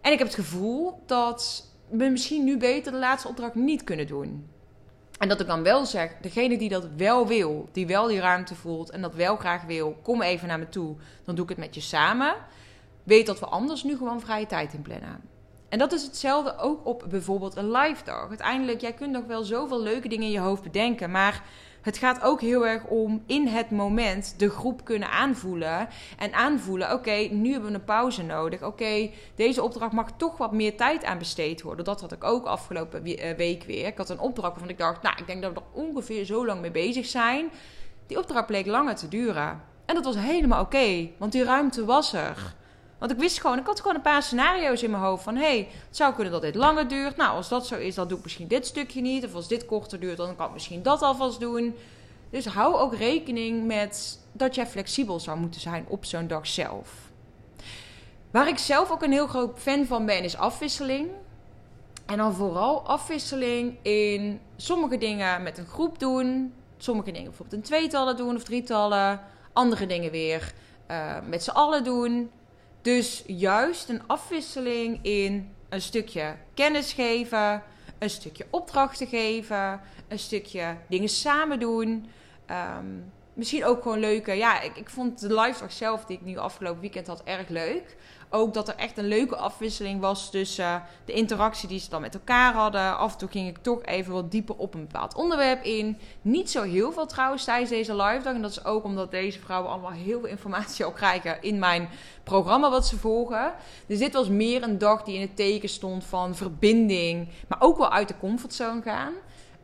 En 0.00 0.12
ik 0.12 0.18
heb 0.18 0.26
het 0.26 0.36
gevoel 0.36 1.02
dat 1.06 1.66
we 1.88 2.04
misschien 2.04 2.44
nu 2.44 2.56
beter 2.58 2.92
de 2.92 2.98
laatste 2.98 3.28
opdracht 3.28 3.54
niet 3.54 3.84
kunnen 3.84 4.06
doen. 4.06 4.51
En 5.22 5.28
dat 5.28 5.40
ik 5.40 5.46
dan 5.46 5.62
wel 5.62 5.86
zeg, 5.86 6.10
degene 6.20 6.58
die 6.58 6.68
dat 6.68 6.88
wel 6.96 7.26
wil, 7.26 7.68
die 7.72 7.86
wel 7.86 8.06
die 8.06 8.20
ruimte 8.20 8.54
voelt 8.54 8.90
en 8.90 9.00
dat 9.00 9.14
wel 9.14 9.36
graag 9.36 9.64
wil, 9.64 9.96
kom 10.02 10.22
even 10.22 10.48
naar 10.48 10.58
me 10.58 10.68
toe. 10.68 10.96
Dan 11.24 11.34
doe 11.34 11.44
ik 11.44 11.50
het 11.50 11.58
met 11.58 11.74
je 11.74 11.80
samen. 11.80 12.34
Weet 13.02 13.26
dat 13.26 13.38
we 13.38 13.46
anders 13.46 13.82
nu 13.82 13.96
gewoon 13.96 14.20
vrije 14.20 14.46
tijd 14.46 14.72
in 14.72 14.82
plannen. 14.82 15.20
En 15.68 15.78
dat 15.78 15.92
is 15.92 16.02
hetzelfde 16.02 16.58
ook 16.58 16.86
op 16.86 17.04
bijvoorbeeld 17.10 17.56
een 17.56 17.70
live 17.70 18.04
dag. 18.04 18.28
Uiteindelijk, 18.28 18.80
jij 18.80 18.92
kunt 18.92 19.12
nog 19.12 19.24
wel 19.24 19.42
zoveel 19.42 19.82
leuke 19.82 20.08
dingen 20.08 20.26
in 20.26 20.32
je 20.32 20.38
hoofd 20.38 20.62
bedenken, 20.62 21.10
maar 21.10 21.42
het 21.82 21.98
gaat 21.98 22.22
ook 22.22 22.40
heel 22.40 22.66
erg 22.66 22.84
om 22.84 23.22
in 23.26 23.46
het 23.46 23.70
moment 23.70 24.34
de 24.38 24.50
groep 24.50 24.84
kunnen 24.84 25.10
aanvoelen. 25.10 25.88
En 26.18 26.32
aanvoelen, 26.32 26.92
oké, 26.92 27.28
nu 27.30 27.52
hebben 27.52 27.70
we 27.70 27.76
een 27.76 27.84
pauze 27.84 28.22
nodig. 28.22 28.62
Oké, 28.62 29.10
deze 29.34 29.62
opdracht 29.62 29.92
mag 29.92 30.10
toch 30.16 30.36
wat 30.36 30.52
meer 30.52 30.76
tijd 30.76 31.04
aan 31.04 31.18
besteed 31.18 31.62
worden. 31.62 31.84
Dat 31.84 32.00
had 32.00 32.12
ik 32.12 32.24
ook 32.24 32.46
afgelopen 32.46 33.04
eh, 33.04 33.36
week 33.36 33.62
weer. 33.62 33.86
Ik 33.86 33.96
had 33.96 34.10
een 34.10 34.20
opdracht 34.20 34.50
waarvan 34.50 34.68
ik 34.68 34.78
dacht, 34.78 35.02
nou, 35.02 35.16
ik 35.18 35.26
denk 35.26 35.42
dat 35.42 35.52
we 35.52 35.60
er 35.60 35.82
ongeveer 35.82 36.24
zo 36.24 36.46
lang 36.46 36.60
mee 36.60 36.70
bezig 36.70 37.06
zijn. 37.06 37.50
Die 38.06 38.18
opdracht 38.18 38.46
bleek 38.46 38.66
langer 38.66 38.94
te 38.94 39.08
duren. 39.08 39.60
En 39.86 39.94
dat 39.94 40.04
was 40.04 40.16
helemaal 40.16 40.62
oké, 40.62 41.08
want 41.18 41.32
die 41.32 41.44
ruimte 41.44 41.84
was 41.84 42.12
er. 42.12 42.54
Want 43.02 43.14
ik 43.14 43.20
wist 43.20 43.40
gewoon, 43.40 43.58
ik 43.58 43.66
had 43.66 43.80
gewoon 43.80 43.96
een 43.96 44.02
paar 44.02 44.22
scenario's 44.22 44.82
in 44.82 44.90
mijn 44.90 45.02
hoofd 45.02 45.22
van... 45.22 45.36
hé, 45.36 45.42
hey, 45.42 45.68
het 45.86 45.96
zou 45.96 46.14
kunnen 46.14 46.32
dat 46.32 46.42
dit 46.42 46.54
langer 46.54 46.88
duurt. 46.88 47.16
Nou, 47.16 47.36
als 47.36 47.48
dat 47.48 47.66
zo 47.66 47.76
is, 47.76 47.94
dan 47.94 48.08
doe 48.08 48.18
ik 48.18 48.22
misschien 48.22 48.48
dit 48.48 48.66
stukje 48.66 49.00
niet. 49.00 49.24
Of 49.24 49.34
als 49.34 49.48
dit 49.48 49.66
korter 49.66 50.00
duurt, 50.00 50.16
dan 50.16 50.36
kan 50.36 50.46
ik 50.46 50.52
misschien 50.52 50.82
dat 50.82 51.02
alvast 51.02 51.40
doen. 51.40 51.74
Dus 52.30 52.46
hou 52.46 52.74
ook 52.76 52.94
rekening 52.94 53.66
met 53.66 54.20
dat 54.32 54.54
jij 54.54 54.66
flexibel 54.66 55.20
zou 55.20 55.38
moeten 55.38 55.60
zijn 55.60 55.84
op 55.88 56.04
zo'n 56.04 56.26
dag 56.26 56.46
zelf. 56.46 56.88
Waar 58.30 58.48
ik 58.48 58.58
zelf 58.58 58.90
ook 58.90 59.02
een 59.02 59.12
heel 59.12 59.26
groot 59.26 59.58
fan 59.58 59.86
van 59.86 60.06
ben, 60.06 60.24
is 60.24 60.36
afwisseling. 60.36 61.08
En 62.06 62.16
dan 62.16 62.34
vooral 62.34 62.86
afwisseling 62.86 63.76
in 63.82 64.40
sommige 64.56 64.98
dingen 64.98 65.42
met 65.42 65.58
een 65.58 65.66
groep 65.66 65.98
doen. 65.98 66.54
Sommige 66.76 67.10
dingen 67.12 67.28
bijvoorbeeld 67.28 67.62
in 67.62 67.68
tweetallen 67.68 68.16
doen 68.16 68.36
of 68.36 68.42
drietallen. 68.42 69.20
Andere 69.52 69.86
dingen 69.86 70.10
weer 70.10 70.52
uh, 70.90 71.16
met 71.28 71.42
z'n 71.42 71.50
allen 71.50 71.84
doen. 71.84 72.30
Dus 72.82 73.22
juist 73.26 73.88
een 73.88 74.02
afwisseling 74.06 74.98
in 75.02 75.54
een 75.68 75.82
stukje 75.82 76.36
kennis 76.54 76.92
geven, 76.92 77.62
een 77.98 78.10
stukje 78.10 78.46
opdrachten 78.50 79.06
geven, 79.06 79.80
een 80.08 80.18
stukje 80.18 80.76
dingen 80.88 81.08
samen 81.08 81.60
doen. 81.60 82.10
Ehm, 82.46 82.86
misschien 83.34 83.64
ook 83.64 83.82
gewoon 83.82 83.98
leuke. 83.98 84.32
Ja, 84.32 84.60
ik, 84.60 84.76
ik 84.76 84.90
vond 84.90 85.20
de 85.20 85.40
live 85.40 85.64
zelf, 85.68 86.04
die 86.04 86.16
ik 86.16 86.24
nu 86.24 86.36
afgelopen 86.36 86.80
weekend 86.80 87.06
had, 87.06 87.22
erg 87.24 87.48
leuk 87.48 87.96
ook 88.32 88.54
dat 88.54 88.68
er 88.68 88.74
echt 88.76 88.98
een 88.98 89.08
leuke 89.08 89.36
afwisseling 89.36 90.00
was 90.00 90.30
tussen 90.30 90.64
uh, 90.64 90.76
de 91.04 91.12
interactie 91.12 91.68
die 91.68 91.80
ze 91.80 91.90
dan 91.90 92.00
met 92.00 92.14
elkaar 92.14 92.52
hadden. 92.52 92.98
Af 92.98 93.12
en 93.12 93.18
toe 93.18 93.28
ging 93.28 93.48
ik 93.48 93.58
toch 93.58 93.82
even 93.82 94.12
wat 94.12 94.30
dieper 94.30 94.56
op 94.56 94.74
een 94.74 94.86
bepaald 94.86 95.14
onderwerp 95.14 95.64
in. 95.64 95.98
Niet 96.22 96.50
zo 96.50 96.62
heel 96.62 96.92
veel 96.92 97.06
trouwens 97.06 97.44
tijdens 97.44 97.70
deze 97.70 97.96
live 97.96 98.22
dag. 98.22 98.34
En 98.34 98.42
dat 98.42 98.50
is 98.50 98.64
ook 98.64 98.84
omdat 98.84 99.10
deze 99.10 99.40
vrouwen 99.40 99.70
allemaal 99.70 99.90
heel 99.90 100.20
veel 100.20 100.28
informatie 100.28 100.84
al 100.84 100.92
krijgen 100.92 101.42
in 101.42 101.58
mijn 101.58 101.88
programma 102.24 102.70
wat 102.70 102.86
ze 102.86 102.98
volgen. 102.98 103.52
Dus 103.86 103.98
dit 103.98 104.12
was 104.12 104.28
meer 104.28 104.62
een 104.62 104.78
dag 104.78 105.02
die 105.02 105.14
in 105.14 105.20
het 105.20 105.36
teken 105.36 105.68
stond 105.68 106.04
van 106.04 106.36
verbinding, 106.36 107.28
maar 107.48 107.60
ook 107.60 107.78
wel 107.78 107.90
uit 107.92 108.08
de 108.08 108.18
comfortzone 108.18 108.82
gaan. 108.82 109.12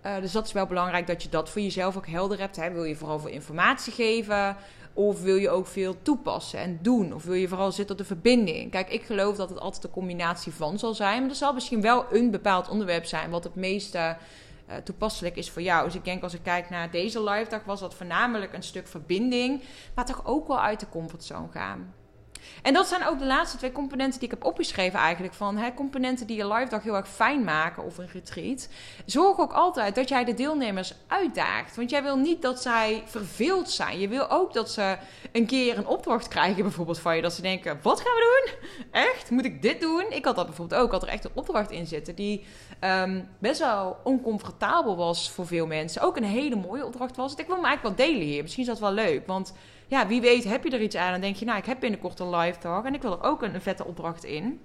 Uh, 0.06 0.20
dus 0.20 0.32
dat 0.32 0.46
is 0.46 0.52
wel 0.52 0.66
belangrijk 0.66 1.06
dat 1.06 1.22
je 1.22 1.28
dat 1.28 1.50
voor 1.50 1.62
jezelf 1.62 1.96
ook 1.96 2.06
helder 2.06 2.38
hebt. 2.38 2.56
Hè. 2.56 2.70
Wil 2.70 2.84
je 2.84 2.96
vooral 2.96 3.18
voor 3.18 3.30
informatie 3.30 3.92
geven? 3.92 4.56
Of 4.99 5.23
wil 5.23 5.37
je 5.37 5.50
ook 5.50 5.67
veel 5.67 5.97
toepassen 6.02 6.59
en 6.59 6.78
doen? 6.83 7.14
Of 7.14 7.25
wil 7.25 7.35
je 7.35 7.49
vooral 7.49 7.73
zitten 7.73 7.97
op 7.97 8.00
de 8.00 8.07
verbinding? 8.07 8.71
Kijk, 8.71 8.90
ik 8.90 9.02
geloof 9.02 9.37
dat 9.37 9.49
het 9.49 9.61
altijd 9.61 9.85
een 9.85 9.90
combinatie 9.90 10.52
van 10.52 10.78
zal 10.78 10.95
zijn. 10.95 11.21
Maar 11.21 11.31
er 11.31 11.37
zal 11.37 11.52
misschien 11.52 11.81
wel 11.81 12.05
een 12.11 12.31
bepaald 12.31 12.69
onderwerp 12.69 13.05
zijn 13.05 13.31
wat 13.31 13.45
het 13.45 13.55
meeste 13.55 14.17
uh, 14.69 14.76
toepasselijk 14.76 15.37
is 15.37 15.50
voor 15.50 15.62
jou. 15.62 15.85
Dus 15.85 15.95
ik 15.95 16.05
denk 16.05 16.23
als 16.23 16.35
ik 16.35 16.43
kijk 16.43 16.71
naar 16.71 16.90
deze 16.90 17.23
live 17.23 17.50
dag, 17.50 17.64
was 17.64 17.81
dat 17.81 17.95
voornamelijk 17.95 18.52
een 18.52 18.62
stuk 18.62 18.88
verbinding. 18.88 19.62
Maar 19.95 20.05
toch 20.05 20.26
ook 20.26 20.49
wel 20.49 20.61
uit 20.61 20.81
de 20.81 20.88
comfortzone 20.88 21.49
gaan. 21.50 21.95
En 22.62 22.73
dat 22.73 22.87
zijn 22.87 23.07
ook 23.07 23.18
de 23.18 23.26
laatste 23.26 23.57
twee 23.57 23.73
componenten 23.73 24.21
die 24.21 24.28
ik 24.28 24.35
heb 24.35 24.45
opgeschreven 24.45 24.99
eigenlijk. 24.99 25.35
Van 25.35 25.57
hè, 25.57 25.75
componenten 25.75 26.26
die 26.26 26.37
je 26.37 26.52
live 26.52 26.71
dag 26.71 26.83
heel 26.83 26.97
erg 26.97 27.09
fijn 27.09 27.45
maken 27.45 27.85
of 27.85 27.99
een 27.99 28.09
retreat. 28.12 28.68
Zorg 29.07 29.38
ook 29.38 29.52
altijd 29.52 29.95
dat 29.95 30.09
jij 30.09 30.25
de 30.25 30.35
deelnemers 30.35 30.95
uitdaagt. 31.07 31.76
Want 31.76 31.90
jij 31.90 32.02
wil 32.02 32.16
niet 32.16 32.42
dat 32.42 32.62
zij 32.62 33.02
verveeld 33.07 33.71
zijn. 33.71 33.99
Je 33.99 34.09
wil 34.09 34.30
ook 34.30 34.52
dat 34.52 34.71
ze 34.71 34.97
een 35.33 35.47
keer 35.47 35.78
een 35.78 35.87
opdracht 35.87 36.28
krijgen 36.28 36.62
bijvoorbeeld 36.62 36.99
van 36.99 37.16
je. 37.16 37.23
Dat 37.23 37.33
ze 37.33 37.42
denken, 37.42 37.78
wat 37.83 38.00
gaan 38.00 38.14
we 38.14 38.45
doen? 38.45 38.71
Echt? 38.90 39.30
Moet 39.30 39.45
ik 39.45 39.62
dit 39.62 39.80
doen? 39.80 40.04
Ik 40.11 40.25
had 40.25 40.37
dat 40.37 40.47
bijvoorbeeld 40.47 40.80
ook. 40.80 40.87
Ik 40.87 40.92
had 40.92 41.02
er 41.02 41.09
echt 41.09 41.25
een 41.25 41.30
opdracht 41.35 41.71
in 41.71 41.87
zitten 41.87 42.14
die 42.14 42.45
um, 42.80 43.28
best 43.38 43.61
wel 43.61 43.97
oncomfortabel 44.04 44.97
was 44.97 45.30
voor 45.30 45.47
veel 45.47 45.66
mensen. 45.66 46.02
Ook 46.02 46.16
een 46.16 46.25
hele 46.25 46.57
mooie 46.57 46.87
opdracht 46.87 47.16
was. 47.16 47.35
Ik 47.35 47.47
wil 47.47 47.57
hem 47.57 47.64
eigenlijk 47.64 47.97
wel 47.97 48.07
delen 48.07 48.26
hier. 48.26 48.42
Misschien 48.42 48.62
is 48.62 48.68
dat 48.68 48.78
wel 48.78 48.92
leuk. 48.92 49.26
Want 49.26 49.52
ja, 49.88 50.07
wie 50.07 50.21
weet 50.21 50.45
heb 50.45 50.64
je 50.64 50.71
er 50.71 50.80
iets 50.80 50.97
aan 50.97 51.14
en 51.14 51.21
denk 51.21 51.37
je, 51.37 51.45
nou, 51.45 51.59
ik 51.59 51.64
heb 51.64 51.80
binnenkort 51.80 52.21
een 52.21 52.37
live 52.37 52.59
talk 52.59 52.85
en 52.85 52.95
ik 52.95 53.02
wil 53.02 53.12
er 53.12 53.23
ook 53.23 53.42
een, 53.42 53.61
vette 53.61 53.85
opdracht 53.85 54.25
in. 54.25 54.61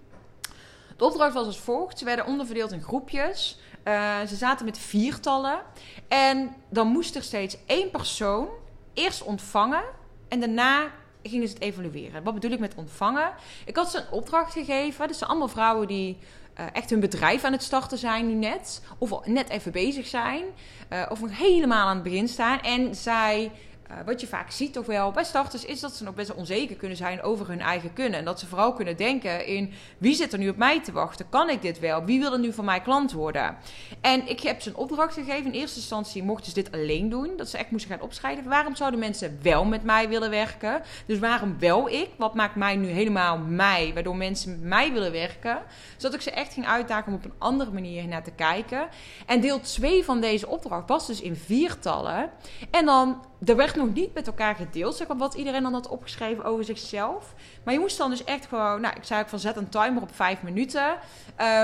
De 0.97 1.05
opdracht 1.05 1.33
was 1.33 1.45
als 1.45 1.59
volgt. 1.59 1.99
Ze 1.99 2.05
werden 2.05 2.25
onderverdeeld 2.25 2.71
in 2.71 2.81
groepjes. 2.81 3.59
Uh, 3.87 4.21
ze 4.27 4.35
zaten 4.35 4.65
met 4.65 4.77
viertallen. 4.77 5.61
En 6.07 6.55
dan 6.69 6.87
moest 6.87 7.15
er 7.15 7.23
steeds 7.23 7.57
één 7.65 7.91
persoon 7.91 8.47
eerst 8.93 9.23
ontvangen. 9.23 9.83
En 10.27 10.39
daarna 10.39 10.91
gingen 11.23 11.47
ze 11.47 11.53
het 11.53 11.63
evalueren. 11.63 12.23
Wat 12.23 12.33
bedoel 12.33 12.51
ik 12.51 12.59
met 12.59 12.75
ontvangen? 12.75 13.33
Ik 13.65 13.75
had 13.75 13.91
ze 13.91 13.97
een 13.97 14.11
opdracht 14.11 14.53
gegeven. 14.53 15.07
Dus 15.07 15.17
zijn 15.17 15.29
allemaal 15.29 15.47
vrouwen 15.47 15.87
die 15.87 16.17
uh, 16.59 16.65
echt 16.73 16.89
hun 16.89 16.99
bedrijf 16.99 17.43
aan 17.43 17.51
het 17.51 17.63
starten 17.63 17.97
zijn 17.97 18.27
nu 18.27 18.33
net. 18.33 18.81
Of 18.97 19.25
net 19.25 19.49
even 19.49 19.71
bezig 19.71 20.07
zijn. 20.07 20.43
Uh, 20.89 21.05
of 21.09 21.21
nog 21.21 21.37
helemaal 21.37 21.87
aan 21.87 21.95
het 21.95 22.03
begin 22.03 22.27
staan. 22.27 22.59
En 22.61 22.95
zij 22.95 23.51
uh, 23.93 24.05
wat 24.05 24.21
je 24.21 24.27
vaak 24.27 24.51
ziet 24.51 24.73
toch 24.73 24.85
wel 24.85 25.11
bij 25.11 25.23
starters 25.23 25.65
is 25.65 25.79
dat 25.79 25.95
ze 25.95 26.03
nog 26.03 26.13
best 26.13 26.33
onzeker 26.33 26.75
kunnen 26.75 26.97
zijn 26.97 27.21
over 27.21 27.47
hun 27.47 27.61
eigen 27.61 27.93
kunnen. 27.93 28.19
En 28.19 28.25
dat 28.25 28.39
ze 28.39 28.47
vooral 28.47 28.73
kunnen 28.73 28.97
denken 28.97 29.45
in 29.45 29.73
wie 29.97 30.15
zit 30.15 30.33
er 30.33 30.39
nu 30.39 30.49
op 30.49 30.57
mij 30.57 30.81
te 30.81 30.91
wachten? 30.91 31.29
Kan 31.29 31.49
ik 31.49 31.61
dit 31.61 31.79
wel? 31.79 32.05
Wie 32.05 32.19
wil 32.19 32.33
er 32.33 32.39
nu 32.39 32.53
van 32.53 32.65
mij 32.65 32.81
klant 32.81 33.11
worden? 33.11 33.57
En 34.01 34.27
ik 34.27 34.39
heb 34.39 34.61
ze 34.61 34.69
een 34.69 34.75
opdracht 34.75 35.13
gegeven. 35.13 35.45
In 35.45 35.59
eerste 35.59 35.79
instantie 35.79 36.23
mochten 36.23 36.45
ze 36.45 36.53
dit 36.53 36.71
alleen 36.71 37.09
doen. 37.09 37.31
Dat 37.37 37.49
ze 37.49 37.57
echt 37.57 37.71
moesten 37.71 37.91
gaan 37.91 38.01
opscheiden. 38.01 38.49
Waarom 38.49 38.75
zouden 38.75 38.99
mensen 38.99 39.39
wel 39.41 39.65
met 39.65 39.83
mij 39.83 40.09
willen 40.09 40.29
werken? 40.29 40.81
Dus 41.05 41.19
waarom 41.19 41.59
wel 41.59 41.89
ik? 41.89 42.09
Wat 42.17 42.35
maakt 42.35 42.55
mij 42.55 42.75
nu 42.75 42.87
helemaal 42.87 43.37
mij? 43.37 43.91
Waardoor 43.93 44.15
mensen 44.15 44.51
met 44.51 44.61
mij 44.69 44.93
willen 44.93 45.11
werken. 45.11 45.61
Zodat 45.97 46.13
ik 46.15 46.21
ze 46.21 46.31
echt 46.31 46.53
ging 46.53 46.65
uitdagen 46.65 47.07
om 47.07 47.13
op 47.13 47.25
een 47.25 47.33
andere 47.37 47.71
manier 47.71 48.07
naar 48.07 48.23
te 48.23 48.31
kijken. 48.31 48.87
En 49.25 49.41
deel 49.41 49.59
2 49.59 50.03
van 50.03 50.21
deze 50.21 50.47
opdracht 50.47 50.87
was 50.87 51.07
dus 51.07 51.21
in 51.21 51.35
viertallen. 51.35 52.29
En 52.71 52.85
dan 52.85 53.21
er 53.45 53.55
werd 53.55 53.75
nog 53.75 53.93
niet 53.93 54.13
met 54.13 54.27
elkaar 54.27 54.55
gedeeld, 54.55 54.95
zeg 54.95 55.07
wat 55.07 55.33
iedereen 55.33 55.63
dan 55.63 55.73
had 55.73 55.87
opgeschreven 55.87 56.43
over 56.43 56.63
zichzelf. 56.63 57.33
Maar 57.63 57.73
je 57.73 57.79
moest 57.79 57.97
dan 57.97 58.09
dus 58.09 58.23
echt 58.23 58.45
gewoon, 58.45 58.81
nou, 58.81 58.95
ik 58.95 59.03
zei 59.03 59.21
ook 59.21 59.29
van 59.29 59.39
zet 59.39 59.55
een 59.55 59.69
timer 59.69 60.01
op 60.01 60.15
vijf 60.15 60.41
minuten. 60.41 60.95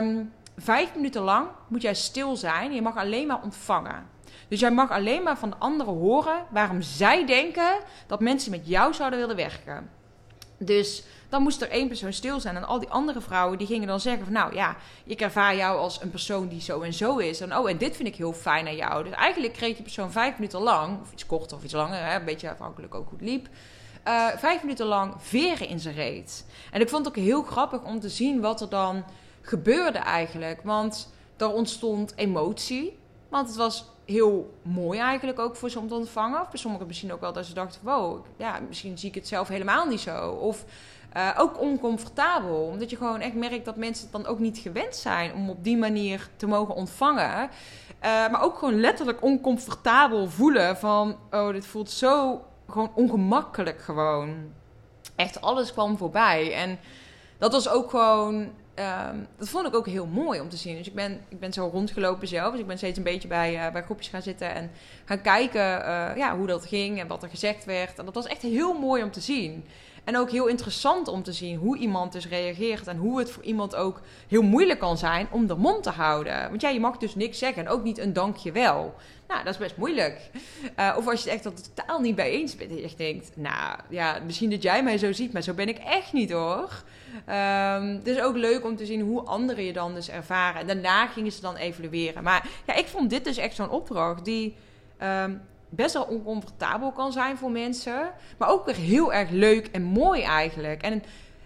Um, 0.01 0.33
vijf 0.57 0.95
minuten 0.95 1.21
lang 1.21 1.47
moet 1.67 1.81
jij 1.81 1.93
stil 1.93 2.35
zijn. 2.35 2.73
Je 2.73 2.81
mag 2.81 2.97
alleen 2.97 3.27
maar 3.27 3.41
ontvangen. 3.43 4.09
Dus 4.47 4.59
jij 4.59 4.71
mag 4.71 4.91
alleen 4.91 5.23
maar 5.23 5.37
van 5.37 5.49
de 5.49 5.55
anderen 5.59 5.93
horen 5.93 6.45
waarom 6.49 6.81
zij 6.81 7.25
denken 7.25 7.77
dat 8.07 8.19
mensen 8.19 8.51
met 8.51 8.67
jou 8.67 8.93
zouden 8.93 9.19
willen 9.19 9.35
werken. 9.35 9.89
Dus 10.59 11.03
dan 11.29 11.41
moest 11.41 11.61
er 11.61 11.69
één 11.69 11.87
persoon 11.87 12.13
stil 12.13 12.39
zijn. 12.39 12.55
En 12.55 12.63
al 12.63 12.79
die 12.79 12.89
andere 12.89 13.21
vrouwen 13.21 13.57
die 13.57 13.67
gingen 13.67 13.87
dan 13.87 13.99
zeggen 13.99 14.23
van... 14.23 14.33
nou 14.33 14.55
ja, 14.55 14.75
ik 15.03 15.21
ervaar 15.21 15.55
jou 15.55 15.77
als 15.77 16.01
een 16.01 16.09
persoon 16.09 16.47
die 16.47 16.61
zo 16.61 16.81
en 16.81 16.93
zo 16.93 17.17
is. 17.17 17.41
En 17.41 17.57
oh, 17.57 17.69
en 17.69 17.77
dit 17.77 17.95
vind 17.95 18.07
ik 18.07 18.15
heel 18.15 18.33
fijn 18.33 18.67
aan 18.67 18.75
jou. 18.75 19.03
Dus 19.03 19.13
eigenlijk 19.13 19.53
kreeg 19.53 19.73
die 19.73 19.83
persoon 19.83 20.11
vijf 20.11 20.33
minuten 20.33 20.61
lang... 20.61 21.01
of 21.01 21.11
iets 21.11 21.25
korter 21.25 21.57
of 21.57 21.63
iets 21.63 21.73
langer, 21.73 22.05
hè, 22.05 22.15
een 22.15 22.25
beetje 22.25 22.51
afhankelijk 22.51 22.95
ook 22.95 23.09
hoe 23.09 23.19
het 23.19 23.27
liep... 23.27 23.47
Uh, 24.07 24.27
vijf 24.27 24.61
minuten 24.61 24.85
lang 24.85 25.13
veren 25.17 25.67
in 25.67 25.79
zijn 25.79 25.95
reet. 25.95 26.45
En 26.71 26.81
ik 26.81 26.89
vond 26.89 27.05
het 27.05 27.17
ook 27.17 27.23
heel 27.23 27.43
grappig 27.43 27.83
om 27.83 27.99
te 27.99 28.09
zien 28.09 28.41
wat 28.41 28.61
er 28.61 28.69
dan 28.69 29.03
gebeurde 29.41 29.97
eigenlijk. 29.97 30.61
Want 30.63 31.09
er 31.37 31.51
ontstond 31.51 32.13
emotie. 32.15 32.98
Want 33.29 33.47
het 33.47 33.55
was 33.55 33.85
heel 34.05 34.53
mooi 34.61 34.99
eigenlijk 34.99 35.39
ook 35.39 35.55
voor 35.55 35.69
ze 35.69 35.79
om 35.79 35.87
te 35.87 35.93
ontvangen. 35.93 36.41
Of 36.41 36.49
voor 36.49 36.59
sommigen 36.59 36.87
misschien 36.87 37.13
ook 37.13 37.21
wel 37.21 37.33
dat 37.33 37.45
ze 37.45 37.53
dachten... 37.53 37.81
wow, 37.83 38.25
ja, 38.37 38.59
misschien 38.67 38.97
zie 38.97 39.09
ik 39.09 39.15
het 39.15 39.27
zelf 39.27 39.47
helemaal 39.47 39.85
niet 39.85 39.99
zo. 39.99 40.29
Of 40.29 40.65
uh, 41.17 41.29
ook 41.37 41.61
oncomfortabel. 41.61 42.61
Omdat 42.61 42.89
je 42.89 42.95
gewoon 42.95 43.19
echt 43.19 43.33
merkt 43.33 43.65
dat 43.65 43.75
mensen 43.75 44.03
het 44.03 44.13
dan 44.13 44.25
ook 44.25 44.39
niet 44.39 44.57
gewend 44.57 44.95
zijn... 44.95 45.33
om 45.33 45.49
op 45.49 45.63
die 45.63 45.77
manier 45.77 46.29
te 46.35 46.47
mogen 46.47 46.75
ontvangen. 46.75 47.43
Uh, 47.43 47.49
maar 48.01 48.41
ook 48.43 48.57
gewoon 48.57 48.79
letterlijk 48.79 49.23
oncomfortabel 49.23 50.29
voelen 50.29 50.77
van... 50.77 51.17
oh, 51.31 51.51
dit 51.51 51.65
voelt 51.65 51.89
zo 51.89 52.41
gewoon 52.69 52.91
ongemakkelijk 52.95 53.81
gewoon. 53.81 54.35
Echt 55.15 55.41
alles 55.41 55.73
kwam 55.73 55.97
voorbij. 55.97 56.53
En 56.53 56.79
dat 57.37 57.51
was 57.51 57.69
ook 57.69 57.89
gewoon 57.89 58.49
um, 58.79 59.27
dat 59.37 59.49
vond 59.49 59.67
ik 59.67 59.75
ook 59.75 59.87
heel 59.87 60.05
mooi 60.05 60.39
om 60.39 60.49
te 60.49 60.57
zien. 60.57 60.77
Dus 60.77 60.87
ik 60.87 60.93
ben, 60.93 61.21
ik 61.27 61.39
ben 61.39 61.53
zo 61.53 61.69
rondgelopen 61.71 62.27
zelf. 62.27 62.51
Dus 62.51 62.59
ik 62.59 62.67
ben 62.67 62.77
steeds 62.77 62.97
een 62.97 63.03
beetje 63.03 63.27
bij, 63.27 63.53
uh, 63.53 63.71
bij 63.71 63.83
groepjes 63.83 64.07
gaan 64.07 64.21
zitten 64.21 64.53
en 64.53 64.71
gaan 65.05 65.21
kijken 65.21 65.61
uh, 65.61 66.11
ja, 66.15 66.37
hoe 66.37 66.47
dat 66.47 66.65
ging 66.65 66.99
en 66.99 67.07
wat 67.07 67.23
er 67.23 67.29
gezegd 67.29 67.65
werd. 67.65 67.99
En 67.99 68.05
dat 68.05 68.13
was 68.13 68.27
echt 68.27 68.41
heel 68.41 68.73
mooi 68.73 69.03
om 69.03 69.11
te 69.11 69.21
zien. 69.21 69.65
En 70.03 70.17
ook 70.17 70.31
heel 70.31 70.47
interessant 70.47 71.07
om 71.07 71.23
te 71.23 71.33
zien 71.33 71.57
hoe 71.57 71.77
iemand 71.77 72.11
dus 72.11 72.27
reageert. 72.27 72.87
En 72.87 72.97
hoe 72.97 73.19
het 73.19 73.31
voor 73.31 73.43
iemand 73.43 73.75
ook 73.75 74.01
heel 74.27 74.41
moeilijk 74.41 74.79
kan 74.79 74.97
zijn 74.97 75.27
om 75.31 75.47
de 75.47 75.55
mond 75.55 75.83
te 75.83 75.89
houden. 75.89 76.49
Want 76.49 76.61
ja, 76.61 76.69
je 76.69 76.79
mag 76.79 76.97
dus 76.97 77.15
niks 77.15 77.37
zeggen. 77.37 77.65
En 77.65 77.71
ook 77.71 77.83
niet 77.83 77.97
een 77.97 78.13
dankje 78.13 78.51
wel. 78.51 78.95
Nou, 79.27 79.43
dat 79.43 79.53
is 79.53 79.59
best 79.59 79.77
moeilijk. 79.77 80.29
Uh, 80.79 80.95
of 80.97 81.07
als 81.07 81.23
je 81.23 81.29
het 81.29 81.45
echt 81.45 81.75
totaal 81.75 81.99
niet 81.99 82.15
bij 82.15 82.31
eens 82.31 82.55
bent. 82.55 82.69
En 82.71 82.77
je 82.77 82.89
denkt, 82.97 83.31
nou 83.35 83.79
ja, 83.89 84.19
misschien 84.25 84.49
dat 84.49 84.63
jij 84.63 84.83
mij 84.83 84.97
zo 84.97 85.11
ziet. 85.11 85.33
Maar 85.33 85.41
zo 85.41 85.53
ben 85.53 85.67
ik 85.67 85.77
echt 85.77 86.13
niet 86.13 86.31
hoor. 86.31 86.83
Het 87.25 88.07
is 88.07 88.21
ook 88.21 88.35
leuk 88.35 88.65
om 88.65 88.75
te 88.75 88.85
zien 88.85 89.01
hoe 89.01 89.21
anderen 89.21 89.63
je 89.63 89.73
dan 89.73 89.93
dus 89.93 90.09
ervaren. 90.09 90.61
En 90.61 90.67
daarna 90.67 91.07
gingen 91.07 91.31
ze 91.31 91.41
dan 91.41 91.55
evalueren. 91.55 92.23
Maar 92.23 92.49
ja, 92.67 92.75
ik 92.75 92.87
vond 92.87 93.09
dit 93.09 93.23
dus 93.23 93.37
echt 93.37 93.55
zo'n 93.55 93.69
opdracht 93.69 94.25
die... 94.25 94.55
Um, 95.03 95.41
best 95.69 95.93
wel 95.93 96.03
oncomfortabel 96.03 96.91
kan 96.91 97.11
zijn 97.11 97.37
voor 97.37 97.51
mensen. 97.51 98.11
Maar 98.37 98.49
ook 98.49 98.65
weer 98.65 98.75
heel 98.75 99.13
erg 99.13 99.29
leuk 99.29 99.67
en 99.67 99.83
mooi 99.83 100.21
eigenlijk. 100.21 100.81
En 100.81 101.03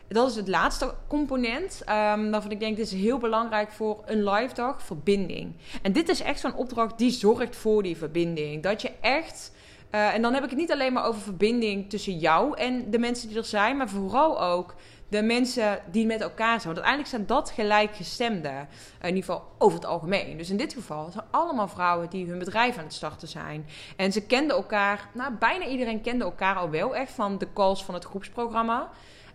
dat 0.07 0.29
is 0.29 0.35
het 0.35 0.47
laatste 0.47 0.93
component. 1.07 1.81
Um, 1.81 2.31
waarvan 2.31 2.51
ik 2.51 2.59
denk, 2.59 2.75
dit 2.75 2.85
is 2.85 3.01
heel 3.01 3.17
belangrijk 3.17 3.71
voor 3.71 4.03
een 4.05 4.29
live 4.29 4.53
dag, 4.53 4.83
verbinding. 4.83 5.53
En 5.81 5.91
dit 5.91 6.09
is 6.09 6.21
echt 6.21 6.39
zo'n 6.39 6.55
opdracht 6.55 6.97
die 6.97 7.11
zorgt 7.11 7.55
voor 7.55 7.83
die 7.83 7.97
verbinding. 7.97 8.63
Dat 8.63 8.81
je 8.81 8.91
echt... 9.01 9.51
Uh, 9.95 10.13
en 10.13 10.21
dan 10.21 10.33
heb 10.33 10.43
ik 10.43 10.49
het 10.49 10.59
niet 10.59 10.71
alleen 10.71 10.93
maar 10.93 11.05
over 11.05 11.21
verbinding 11.21 11.89
tussen 11.89 12.17
jou 12.17 12.57
en 12.57 12.91
de 12.91 12.99
mensen 12.99 13.27
die 13.27 13.37
er 13.37 13.45
zijn, 13.45 13.77
maar 13.77 13.89
vooral 13.89 14.41
ook 14.41 14.75
de 15.13 15.21
mensen 15.21 15.79
die 15.91 16.05
met 16.05 16.21
elkaar 16.21 16.61
zijn. 16.61 16.73
Want 16.73 16.85
uiteindelijk 16.85 17.09
zijn 17.09 17.25
dat 17.25 17.49
gelijkgestemden. 17.49 18.67
In 19.01 19.07
ieder 19.07 19.23
geval 19.23 19.51
over 19.57 19.77
het 19.77 19.87
algemeen. 19.87 20.37
Dus 20.37 20.49
in 20.49 20.57
dit 20.57 20.73
geval 20.73 21.11
zijn 21.11 21.25
allemaal 21.31 21.67
vrouwen 21.67 22.09
die 22.09 22.27
hun 22.27 22.39
bedrijf 22.39 22.77
aan 22.77 22.83
het 22.83 22.93
starten 22.93 23.27
zijn. 23.27 23.65
En 23.95 24.11
ze 24.11 24.25
kenden 24.25 24.55
elkaar, 24.55 25.09
nou 25.13 25.33
bijna 25.33 25.65
iedereen 25.65 26.01
kende 26.01 26.23
elkaar 26.23 26.55
al 26.55 26.69
wel 26.69 26.95
echt 26.95 27.11
van 27.11 27.37
de 27.37 27.47
calls 27.53 27.83
van 27.83 27.93
het 27.93 28.05
groepsprogramma. 28.05 28.89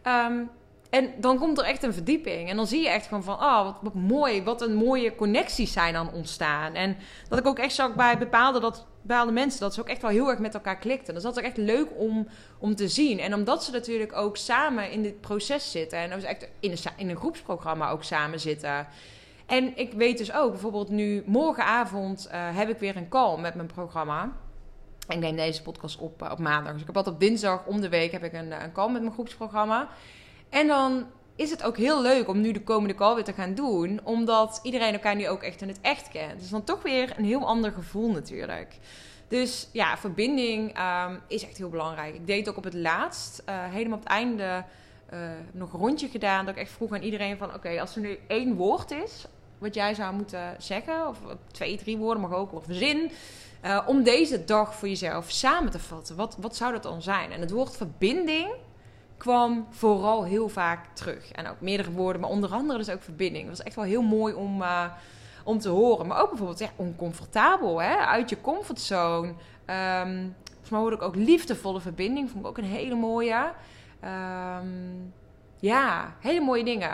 Um, 0.06 0.50
en 0.90 1.10
dan 1.16 1.38
komt 1.38 1.58
er 1.58 1.64
echt 1.64 1.82
een 1.82 1.92
verdieping. 1.92 2.48
En 2.48 2.56
dan 2.56 2.66
zie 2.66 2.82
je 2.82 2.88
echt 2.88 3.06
gewoon 3.06 3.22
van, 3.22 3.34
oh, 3.34 3.64
wat, 3.64 3.76
wat, 3.82 3.94
mooi, 3.94 4.42
wat 4.42 4.62
een 4.62 4.74
mooie 4.74 5.14
connecties 5.14 5.72
zijn 5.72 5.92
dan 5.92 6.12
ontstaan. 6.12 6.74
En 6.74 6.96
dat 7.28 7.38
ik 7.38 7.46
ook 7.46 7.58
echt 7.58 7.74
zag 7.74 7.94
bij 7.94 8.18
bepaalde, 8.18 8.60
dat, 8.60 8.86
bepaalde 9.08 9.32
mensen, 9.32 9.60
dat 9.60 9.74
ze 9.74 9.80
ook 9.80 9.88
echt 9.88 10.02
wel 10.02 10.10
heel 10.10 10.28
erg 10.28 10.38
met 10.38 10.54
elkaar 10.54 10.78
klikten. 10.78 11.14
Dus 11.14 11.22
dat 11.22 11.36
is 11.36 11.42
echt 11.42 11.56
leuk 11.56 11.88
om, 11.96 12.28
om 12.58 12.74
te 12.74 12.88
zien. 12.88 13.18
En 13.18 13.34
omdat 13.34 13.64
ze 13.64 13.70
natuurlijk 13.70 14.16
ook 14.16 14.36
samen 14.36 14.90
in 14.90 15.02
dit 15.02 15.20
proces 15.20 15.70
zitten. 15.70 15.98
En 15.98 16.10
dus 16.10 16.22
echt 16.22 16.48
in 16.60 16.70
een, 16.70 16.78
in 16.96 17.08
een 17.08 17.16
groepsprogramma 17.16 17.90
ook 17.90 18.04
samen 18.04 18.40
zitten. 18.40 18.86
En 19.46 19.76
ik 19.76 19.92
weet 19.92 20.18
dus 20.18 20.32
ook, 20.32 20.50
bijvoorbeeld 20.50 20.88
nu 20.88 21.22
morgenavond 21.26 22.28
uh, 22.32 22.56
heb 22.56 22.68
ik 22.68 22.78
weer 22.78 22.96
een 22.96 23.08
call 23.08 23.40
met 23.40 23.54
mijn 23.54 23.66
programma. 23.66 24.32
Ik 25.08 25.18
neem 25.18 25.36
deze 25.36 25.62
podcast 25.62 25.98
op 25.98 26.22
uh, 26.22 26.30
op 26.30 26.38
maandag. 26.38 26.72
Dus 26.72 26.80
ik 26.80 26.86
heb 26.86 26.96
altijd 26.96 27.14
op 27.14 27.20
dinsdag 27.20 27.66
om 27.66 27.80
de 27.80 27.88
week 27.88 28.12
heb 28.12 28.24
ik 28.24 28.32
een, 28.32 28.62
een 28.62 28.72
call 28.72 28.90
met 28.90 29.00
mijn 29.00 29.14
groepsprogramma. 29.14 29.88
En 30.48 30.66
dan 30.66 31.06
is 31.38 31.50
het 31.50 31.62
ook 31.62 31.76
heel 31.76 32.02
leuk 32.02 32.28
om 32.28 32.40
nu 32.40 32.52
de 32.52 32.62
komende 32.62 32.94
call 32.94 33.14
weer 33.14 33.24
te 33.24 33.32
gaan 33.32 33.54
doen. 33.54 34.00
Omdat 34.02 34.60
iedereen 34.62 34.92
elkaar 34.92 35.16
nu 35.16 35.28
ook 35.28 35.42
echt 35.42 35.62
in 35.62 35.68
het 35.68 35.78
echt 35.80 36.08
kent. 36.08 36.40
Dus 36.40 36.48
dan 36.48 36.64
toch 36.64 36.82
weer 36.82 37.14
een 37.16 37.24
heel 37.24 37.46
ander 37.46 37.72
gevoel 37.72 38.10
natuurlijk. 38.10 38.76
Dus 39.28 39.68
ja, 39.72 39.96
verbinding 39.96 40.78
um, 40.78 41.20
is 41.26 41.42
echt 41.42 41.56
heel 41.56 41.68
belangrijk. 41.68 42.14
Ik 42.14 42.26
deed 42.26 42.48
ook 42.48 42.56
op 42.56 42.64
het 42.64 42.74
laatst, 42.74 43.42
uh, 43.48 43.54
helemaal 43.64 43.96
op 43.98 44.04
het 44.04 44.12
einde, 44.12 44.64
uh, 45.12 45.18
nog 45.52 45.72
een 45.72 45.80
rondje 45.80 46.08
gedaan. 46.08 46.44
Dat 46.44 46.54
ik 46.54 46.60
echt 46.60 46.70
vroeg 46.70 46.92
aan 46.92 47.02
iedereen 47.02 47.36
van, 47.36 47.54
oké, 47.54 47.80
als 47.80 47.94
er 47.94 48.00
nu 48.00 48.18
één 48.26 48.54
woord 48.54 48.90
is 48.90 49.26
wat 49.58 49.74
jij 49.74 49.94
zou 49.94 50.14
moeten 50.14 50.56
zeggen, 50.58 51.08
of 51.08 51.18
twee, 51.52 51.76
drie 51.76 51.96
woorden 51.96 52.22
mag 52.22 52.32
ook, 52.32 52.52
of 52.52 52.64
zin. 52.68 53.10
Uh, 53.64 53.82
om 53.86 54.02
deze 54.02 54.44
dag 54.44 54.74
voor 54.74 54.88
jezelf 54.88 55.30
samen 55.30 55.70
te 55.70 55.78
vatten. 55.78 56.16
Wat, 56.16 56.36
wat 56.40 56.56
zou 56.56 56.72
dat 56.72 56.82
dan 56.82 57.02
zijn? 57.02 57.32
En 57.32 57.40
het 57.40 57.50
woord 57.50 57.76
verbinding 57.76 58.48
kwam 59.18 59.66
vooral 59.70 60.24
heel 60.24 60.48
vaak 60.48 60.86
terug. 60.94 61.32
En 61.32 61.48
ook 61.48 61.60
meerdere 61.60 61.90
woorden, 61.90 62.20
maar 62.20 62.30
onder 62.30 62.52
andere 62.52 62.78
dus 62.78 62.90
ook 62.90 63.02
verbinding. 63.02 63.48
Het 63.48 63.56
was 63.56 63.66
echt 63.66 63.76
wel 63.76 63.84
heel 63.84 64.02
mooi 64.02 64.34
om, 64.34 64.62
uh, 64.62 64.84
om 65.44 65.58
te 65.58 65.68
horen. 65.68 66.06
Maar 66.06 66.20
ook 66.20 66.28
bijvoorbeeld 66.28 66.58
ja, 66.58 66.70
oncomfortabel, 66.76 67.82
hè? 67.82 67.96
uit 67.96 68.30
je 68.30 68.40
comfortzone. 68.40 69.28
Um, 69.66 70.34
volgens 70.46 70.70
mij 70.70 70.80
hoorde 70.80 70.96
ik 70.96 71.02
ook 71.02 71.14
liefdevolle 71.16 71.80
verbinding. 71.80 72.30
Vond 72.30 72.44
ik 72.44 72.50
ook 72.50 72.58
een 72.58 72.64
hele 72.64 72.94
mooie. 72.94 73.52
Um, 74.04 75.12
ja, 75.56 76.14
hele 76.20 76.40
mooie 76.40 76.64
dingen. 76.64 76.92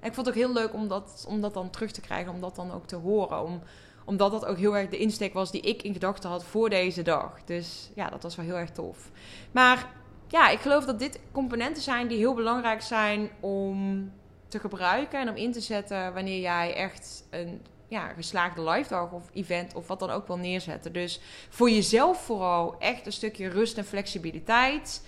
En 0.00 0.08
ik 0.08 0.14
vond 0.14 0.26
het 0.26 0.28
ook 0.28 0.42
heel 0.42 0.52
leuk 0.52 0.74
om 0.74 0.88
dat, 0.88 1.24
om 1.28 1.40
dat 1.40 1.54
dan 1.54 1.70
terug 1.70 1.90
te 1.90 2.00
krijgen, 2.00 2.32
om 2.32 2.40
dat 2.40 2.56
dan 2.56 2.72
ook 2.72 2.86
te 2.86 2.96
horen. 2.96 3.42
Om, 3.42 3.60
omdat 4.04 4.30
dat 4.30 4.44
ook 4.44 4.56
heel 4.56 4.76
erg 4.76 4.88
de 4.88 4.98
insteek 4.98 5.32
was 5.32 5.50
die 5.50 5.60
ik 5.60 5.82
in 5.82 5.92
gedachten 5.92 6.30
had 6.30 6.44
voor 6.44 6.70
deze 6.70 7.02
dag. 7.02 7.44
Dus 7.44 7.90
ja, 7.94 8.08
dat 8.08 8.22
was 8.22 8.36
wel 8.36 8.44
heel 8.44 8.58
erg 8.58 8.70
tof. 8.70 9.10
Maar 9.52 9.88
ja, 10.28 10.48
ik 10.48 10.58
geloof 10.58 10.84
dat 10.84 10.98
dit 10.98 11.20
componenten 11.32 11.82
zijn 11.82 12.08
die 12.08 12.18
heel 12.18 12.34
belangrijk 12.34 12.82
zijn 12.82 13.30
om 13.40 14.10
te 14.48 14.58
gebruiken 14.58 15.20
en 15.20 15.28
om 15.28 15.36
in 15.36 15.52
te 15.52 15.60
zetten 15.60 16.14
wanneer 16.14 16.40
jij 16.40 16.74
echt 16.74 17.24
een 17.30 17.60
ja, 17.88 18.08
geslaagde 18.08 18.62
live 18.70 18.88
dag 18.88 19.12
of 19.12 19.30
event 19.32 19.74
of 19.74 19.86
wat 19.86 19.98
dan 19.98 20.10
ook 20.10 20.26
wil 20.26 20.38
neerzetten. 20.38 20.92
Dus 20.92 21.20
voor 21.48 21.70
jezelf 21.70 22.24
vooral 22.24 22.78
echt 22.78 23.06
een 23.06 23.12
stukje 23.12 23.48
rust 23.48 23.78
en 23.78 23.84
flexibiliteit. 23.84 25.06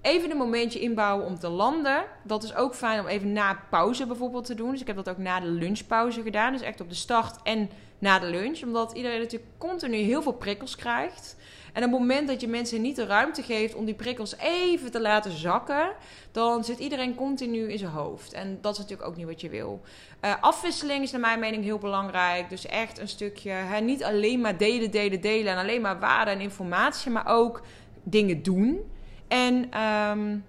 Even 0.00 0.30
een 0.30 0.36
momentje 0.36 0.80
inbouwen 0.80 1.26
om 1.26 1.38
te 1.38 1.48
landen. 1.48 2.04
Dat 2.24 2.42
is 2.42 2.54
ook 2.54 2.74
fijn 2.74 3.00
om 3.00 3.06
even 3.06 3.32
na 3.32 3.60
pauze 3.70 4.06
bijvoorbeeld 4.06 4.44
te 4.44 4.54
doen. 4.54 4.70
Dus 4.70 4.80
ik 4.80 4.86
heb 4.86 4.96
dat 4.96 5.08
ook 5.08 5.18
na 5.18 5.40
de 5.40 5.46
lunchpauze 5.46 6.22
gedaan. 6.22 6.52
Dus 6.52 6.62
echt 6.62 6.80
op 6.80 6.88
de 6.88 6.94
start 6.94 7.42
en 7.42 7.70
na 7.98 8.18
de 8.18 8.26
lunch. 8.26 8.62
Omdat 8.62 8.92
iedereen 8.92 9.20
natuurlijk 9.20 9.50
continu 9.58 9.96
heel 9.96 10.22
veel 10.22 10.32
prikkels 10.32 10.76
krijgt. 10.76 11.36
En 11.72 11.84
op 11.84 11.90
het 11.90 12.00
moment 12.00 12.28
dat 12.28 12.40
je 12.40 12.48
mensen 12.48 12.80
niet 12.80 12.96
de 12.96 13.06
ruimte 13.06 13.42
geeft 13.42 13.74
om 13.74 13.84
die 13.84 13.94
prikkels 13.94 14.36
even 14.36 14.90
te 14.90 15.00
laten 15.00 15.32
zakken, 15.32 15.92
dan 16.32 16.64
zit 16.64 16.78
iedereen 16.78 17.14
continu 17.14 17.70
in 17.70 17.78
zijn 17.78 17.90
hoofd. 17.90 18.32
En 18.32 18.58
dat 18.60 18.72
is 18.72 18.78
natuurlijk 18.78 19.08
ook 19.08 19.16
niet 19.16 19.26
wat 19.26 19.40
je 19.40 19.48
wil. 19.48 19.80
Uh, 20.24 20.34
afwisseling 20.40 21.02
is 21.02 21.10
naar 21.10 21.20
mijn 21.20 21.40
mening 21.40 21.64
heel 21.64 21.78
belangrijk. 21.78 22.48
Dus 22.48 22.66
echt 22.66 22.98
een 22.98 23.08
stukje, 23.08 23.50
hè, 23.50 23.80
niet 23.80 24.04
alleen 24.04 24.40
maar 24.40 24.56
delen, 24.56 24.90
delen, 24.90 25.20
delen 25.20 25.52
en 25.52 25.58
alleen 25.58 25.80
maar 25.80 25.98
waarde 25.98 26.30
en 26.30 26.40
informatie, 26.40 27.10
maar 27.10 27.26
ook 27.26 27.62
dingen 28.02 28.42
doen. 28.42 28.80
En 29.28 29.80
um, 29.80 30.44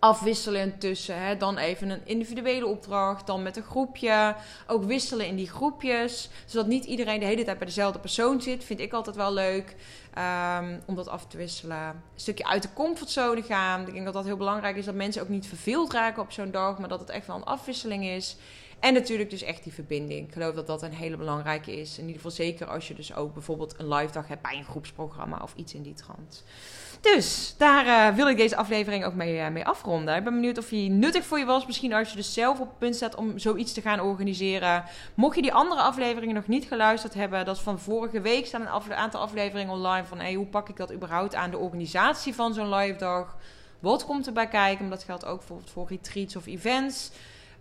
afwisselen 0.00 0.78
tussen. 0.78 1.22
Hè? 1.22 1.36
Dan 1.36 1.58
even 1.58 1.90
een 1.90 2.00
individuele 2.04 2.66
opdracht, 2.66 3.26
dan 3.26 3.42
met 3.42 3.56
een 3.56 3.62
groepje. 3.62 4.34
Ook 4.66 4.84
wisselen 4.84 5.26
in 5.26 5.36
die 5.36 5.48
groepjes. 5.48 6.28
Zodat 6.46 6.66
niet 6.66 6.84
iedereen 6.84 7.20
de 7.20 7.26
hele 7.26 7.44
tijd 7.44 7.58
bij 7.58 7.66
dezelfde 7.66 7.98
persoon 7.98 8.42
zit. 8.42 8.64
Vind 8.64 8.80
ik 8.80 8.92
altijd 8.92 9.16
wel 9.16 9.32
leuk. 9.32 9.76
Um, 10.58 10.80
om 10.86 10.94
dat 10.94 11.08
af 11.08 11.26
te 11.26 11.36
wisselen. 11.36 11.78
Een 11.78 12.02
stukje 12.14 12.46
uit 12.46 12.62
de 12.62 12.72
comfortzone 12.72 13.42
gaan. 13.42 13.86
Ik 13.86 13.92
denk 13.92 14.04
dat 14.04 14.14
dat 14.14 14.24
heel 14.24 14.36
belangrijk 14.36 14.76
is. 14.76 14.84
Dat 14.84 14.94
mensen 14.94 15.22
ook 15.22 15.28
niet 15.28 15.46
verveeld 15.46 15.92
raken 15.92 16.22
op 16.22 16.32
zo'n 16.32 16.50
dag. 16.50 16.78
Maar 16.78 16.88
dat 16.88 17.00
het 17.00 17.10
echt 17.10 17.26
wel 17.26 17.36
een 17.36 17.44
afwisseling 17.44 18.04
is. 18.04 18.36
En 18.80 18.94
natuurlijk 18.94 19.30
dus 19.30 19.42
echt 19.42 19.62
die 19.62 19.72
verbinding. 19.72 20.26
Ik 20.26 20.32
geloof 20.32 20.54
dat 20.54 20.66
dat 20.66 20.82
een 20.82 20.92
hele 20.92 21.16
belangrijke 21.16 21.80
is. 21.80 21.92
In 21.98 22.00
ieder 22.00 22.16
geval 22.16 22.30
zeker 22.30 22.66
als 22.66 22.88
je 22.88 22.94
dus 22.94 23.14
ook 23.14 23.32
bijvoorbeeld 23.34 23.74
een 23.78 23.88
live 23.88 24.12
dag 24.12 24.28
hebt 24.28 24.42
bij 24.42 24.56
een 24.56 24.64
groepsprogramma 24.64 25.40
of 25.42 25.52
iets 25.56 25.74
in 25.74 25.82
die 25.82 25.94
trant. 25.94 26.44
Dus 27.00 27.54
daar 27.58 27.86
uh, 27.86 28.16
wil 28.16 28.28
ik 28.28 28.36
deze 28.36 28.56
aflevering 28.56 29.04
ook 29.04 29.14
mee, 29.14 29.36
uh, 29.36 29.48
mee 29.48 29.66
afronden. 29.66 30.16
Ik 30.16 30.24
ben 30.24 30.34
benieuwd 30.34 30.58
of 30.58 30.68
die 30.68 30.90
nuttig 30.90 31.24
voor 31.24 31.38
je 31.38 31.44
was. 31.44 31.66
Misschien 31.66 31.92
als 31.92 32.10
je 32.10 32.16
dus 32.16 32.32
zelf 32.32 32.60
op 32.60 32.68
het 32.68 32.78
punt 32.78 32.96
staat 32.96 33.14
om 33.14 33.38
zoiets 33.38 33.72
te 33.72 33.80
gaan 33.80 34.00
organiseren. 34.00 34.84
Mocht 35.14 35.36
je 35.36 35.42
die 35.42 35.52
andere 35.52 35.80
afleveringen 35.80 36.34
nog 36.34 36.46
niet 36.46 36.64
geluisterd 36.64 37.14
hebben, 37.14 37.44
dat 37.44 37.56
is 37.56 37.62
van 37.62 37.78
vorige 37.78 38.20
week 38.20 38.46
staan 38.46 38.60
een 38.60 38.94
aantal 38.94 39.20
afleveringen 39.20 39.74
online 39.74 40.06
van 40.06 40.34
hoe 40.34 40.46
pak 40.46 40.68
ik 40.68 40.76
dat 40.76 40.92
überhaupt 40.92 41.34
aan 41.34 41.50
de 41.50 41.58
organisatie 41.58 42.34
van 42.34 42.54
zo'n 42.54 42.74
live 42.74 42.98
dag. 42.98 43.36
Wat 43.78 44.04
komt 44.04 44.26
erbij 44.26 44.48
kijken? 44.48 44.90
Dat 44.90 45.02
geldt 45.02 45.24
ook 45.24 45.42
voor 45.64 45.88
retreats 45.88 46.36
of 46.36 46.46
events. 46.46 47.10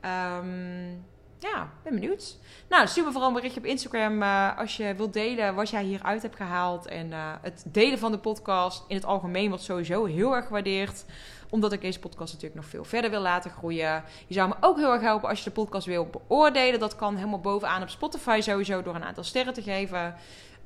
Um, 0.05 1.05
ja, 1.39 1.69
ben 1.84 1.93
benieuwd. 1.93 2.38
Nou, 2.69 2.88
super 2.88 3.12
vooral 3.12 3.29
een 3.29 3.36
berichtje 3.36 3.60
op 3.60 3.65
Instagram 3.65 4.22
uh, 4.22 4.58
als 4.58 4.77
je 4.77 4.93
wilt 4.96 5.13
delen 5.13 5.56
wat 5.56 5.69
jij 5.69 5.84
hieruit 5.84 6.21
hebt 6.21 6.36
gehaald. 6.36 6.86
En 6.86 7.08
uh, 7.08 7.32
het 7.41 7.63
delen 7.67 7.99
van 7.99 8.12
de 8.12 8.17
podcast 8.17 8.84
in 8.88 8.95
het 8.95 9.06
algemeen 9.06 9.49
wordt 9.49 9.63
sowieso 9.63 10.06
heel 10.06 10.36
erg 10.36 10.45
gewaardeerd. 10.45 11.06
Omdat 11.49 11.71
ik 11.71 11.82
deze 11.82 11.99
podcast 11.99 12.34
natuurlijk 12.34 12.62
nog 12.62 12.69
veel 12.69 12.84
verder 12.84 13.10
wil 13.10 13.21
laten 13.21 13.52
groeien. 13.52 14.04
Je 14.28 14.34
zou 14.34 14.49
me 14.49 14.56
ook 14.62 14.78
heel 14.78 14.91
erg 14.91 15.02
helpen 15.02 15.30
als 15.30 15.38
je 15.38 15.43
de 15.43 15.52
podcast 15.52 15.86
wil 15.86 16.10
beoordelen. 16.10 16.80
Dat 16.80 16.95
kan 16.95 17.15
helemaal 17.15 17.39
bovenaan 17.39 17.82
op 17.82 17.89
Spotify 17.89 18.39
sowieso 18.41 18.82
door 18.82 18.95
een 18.95 19.04
aantal 19.04 19.23
sterren 19.23 19.54
te 19.54 19.62
geven. 19.62 20.15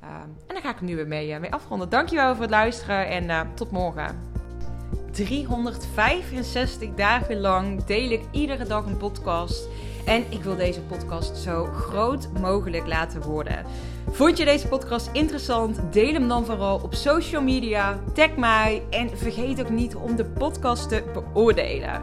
Uh, 0.02 0.10
en 0.20 0.54
dan 0.54 0.62
ga 0.62 0.70
ik 0.70 0.78
er 0.78 0.84
nu 0.84 0.96
weer 0.96 1.06
mee, 1.06 1.38
mee 1.38 1.52
afronden. 1.52 1.88
Dankjewel 1.88 2.32
voor 2.32 2.42
het 2.42 2.50
luisteren 2.50 3.08
en 3.08 3.54
tot 3.54 3.70
morgen. 3.70 4.32
365 5.12 6.94
dagen 6.94 7.40
lang 7.40 7.84
deel 7.84 8.10
ik 8.10 8.22
iedere 8.30 8.64
dag 8.64 8.86
een 8.86 8.96
podcast. 8.96 9.68
En 10.04 10.24
ik 10.28 10.42
wil 10.42 10.56
deze 10.56 10.80
podcast 10.80 11.36
zo 11.36 11.64
groot 11.64 12.28
mogelijk 12.40 12.86
laten 12.86 13.22
worden. 13.22 13.64
Vond 14.10 14.36
je 14.38 14.44
deze 14.44 14.68
podcast 14.68 15.08
interessant? 15.12 15.80
Deel 15.92 16.12
hem 16.12 16.28
dan 16.28 16.44
vooral 16.44 16.80
op 16.82 16.94
social 16.94 17.42
media. 17.42 17.98
Tag 18.14 18.36
mij 18.36 18.82
en 18.90 19.18
vergeet 19.18 19.60
ook 19.60 19.70
niet 19.70 19.94
om 19.94 20.16
de 20.16 20.24
podcast 20.24 20.88
te 20.88 21.02
beoordelen. 21.12 22.02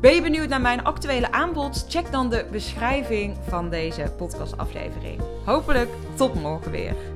Ben 0.00 0.14
je 0.14 0.22
benieuwd 0.22 0.48
naar 0.48 0.60
mijn 0.60 0.84
actuele 0.84 1.32
aanbod? 1.32 1.86
Check 1.88 2.12
dan 2.12 2.30
de 2.30 2.46
beschrijving 2.50 3.36
van 3.48 3.70
deze 3.70 4.12
podcastaflevering. 4.16 5.20
Hopelijk 5.44 5.90
tot 6.14 6.34
morgen 6.34 6.70
weer. 6.70 7.13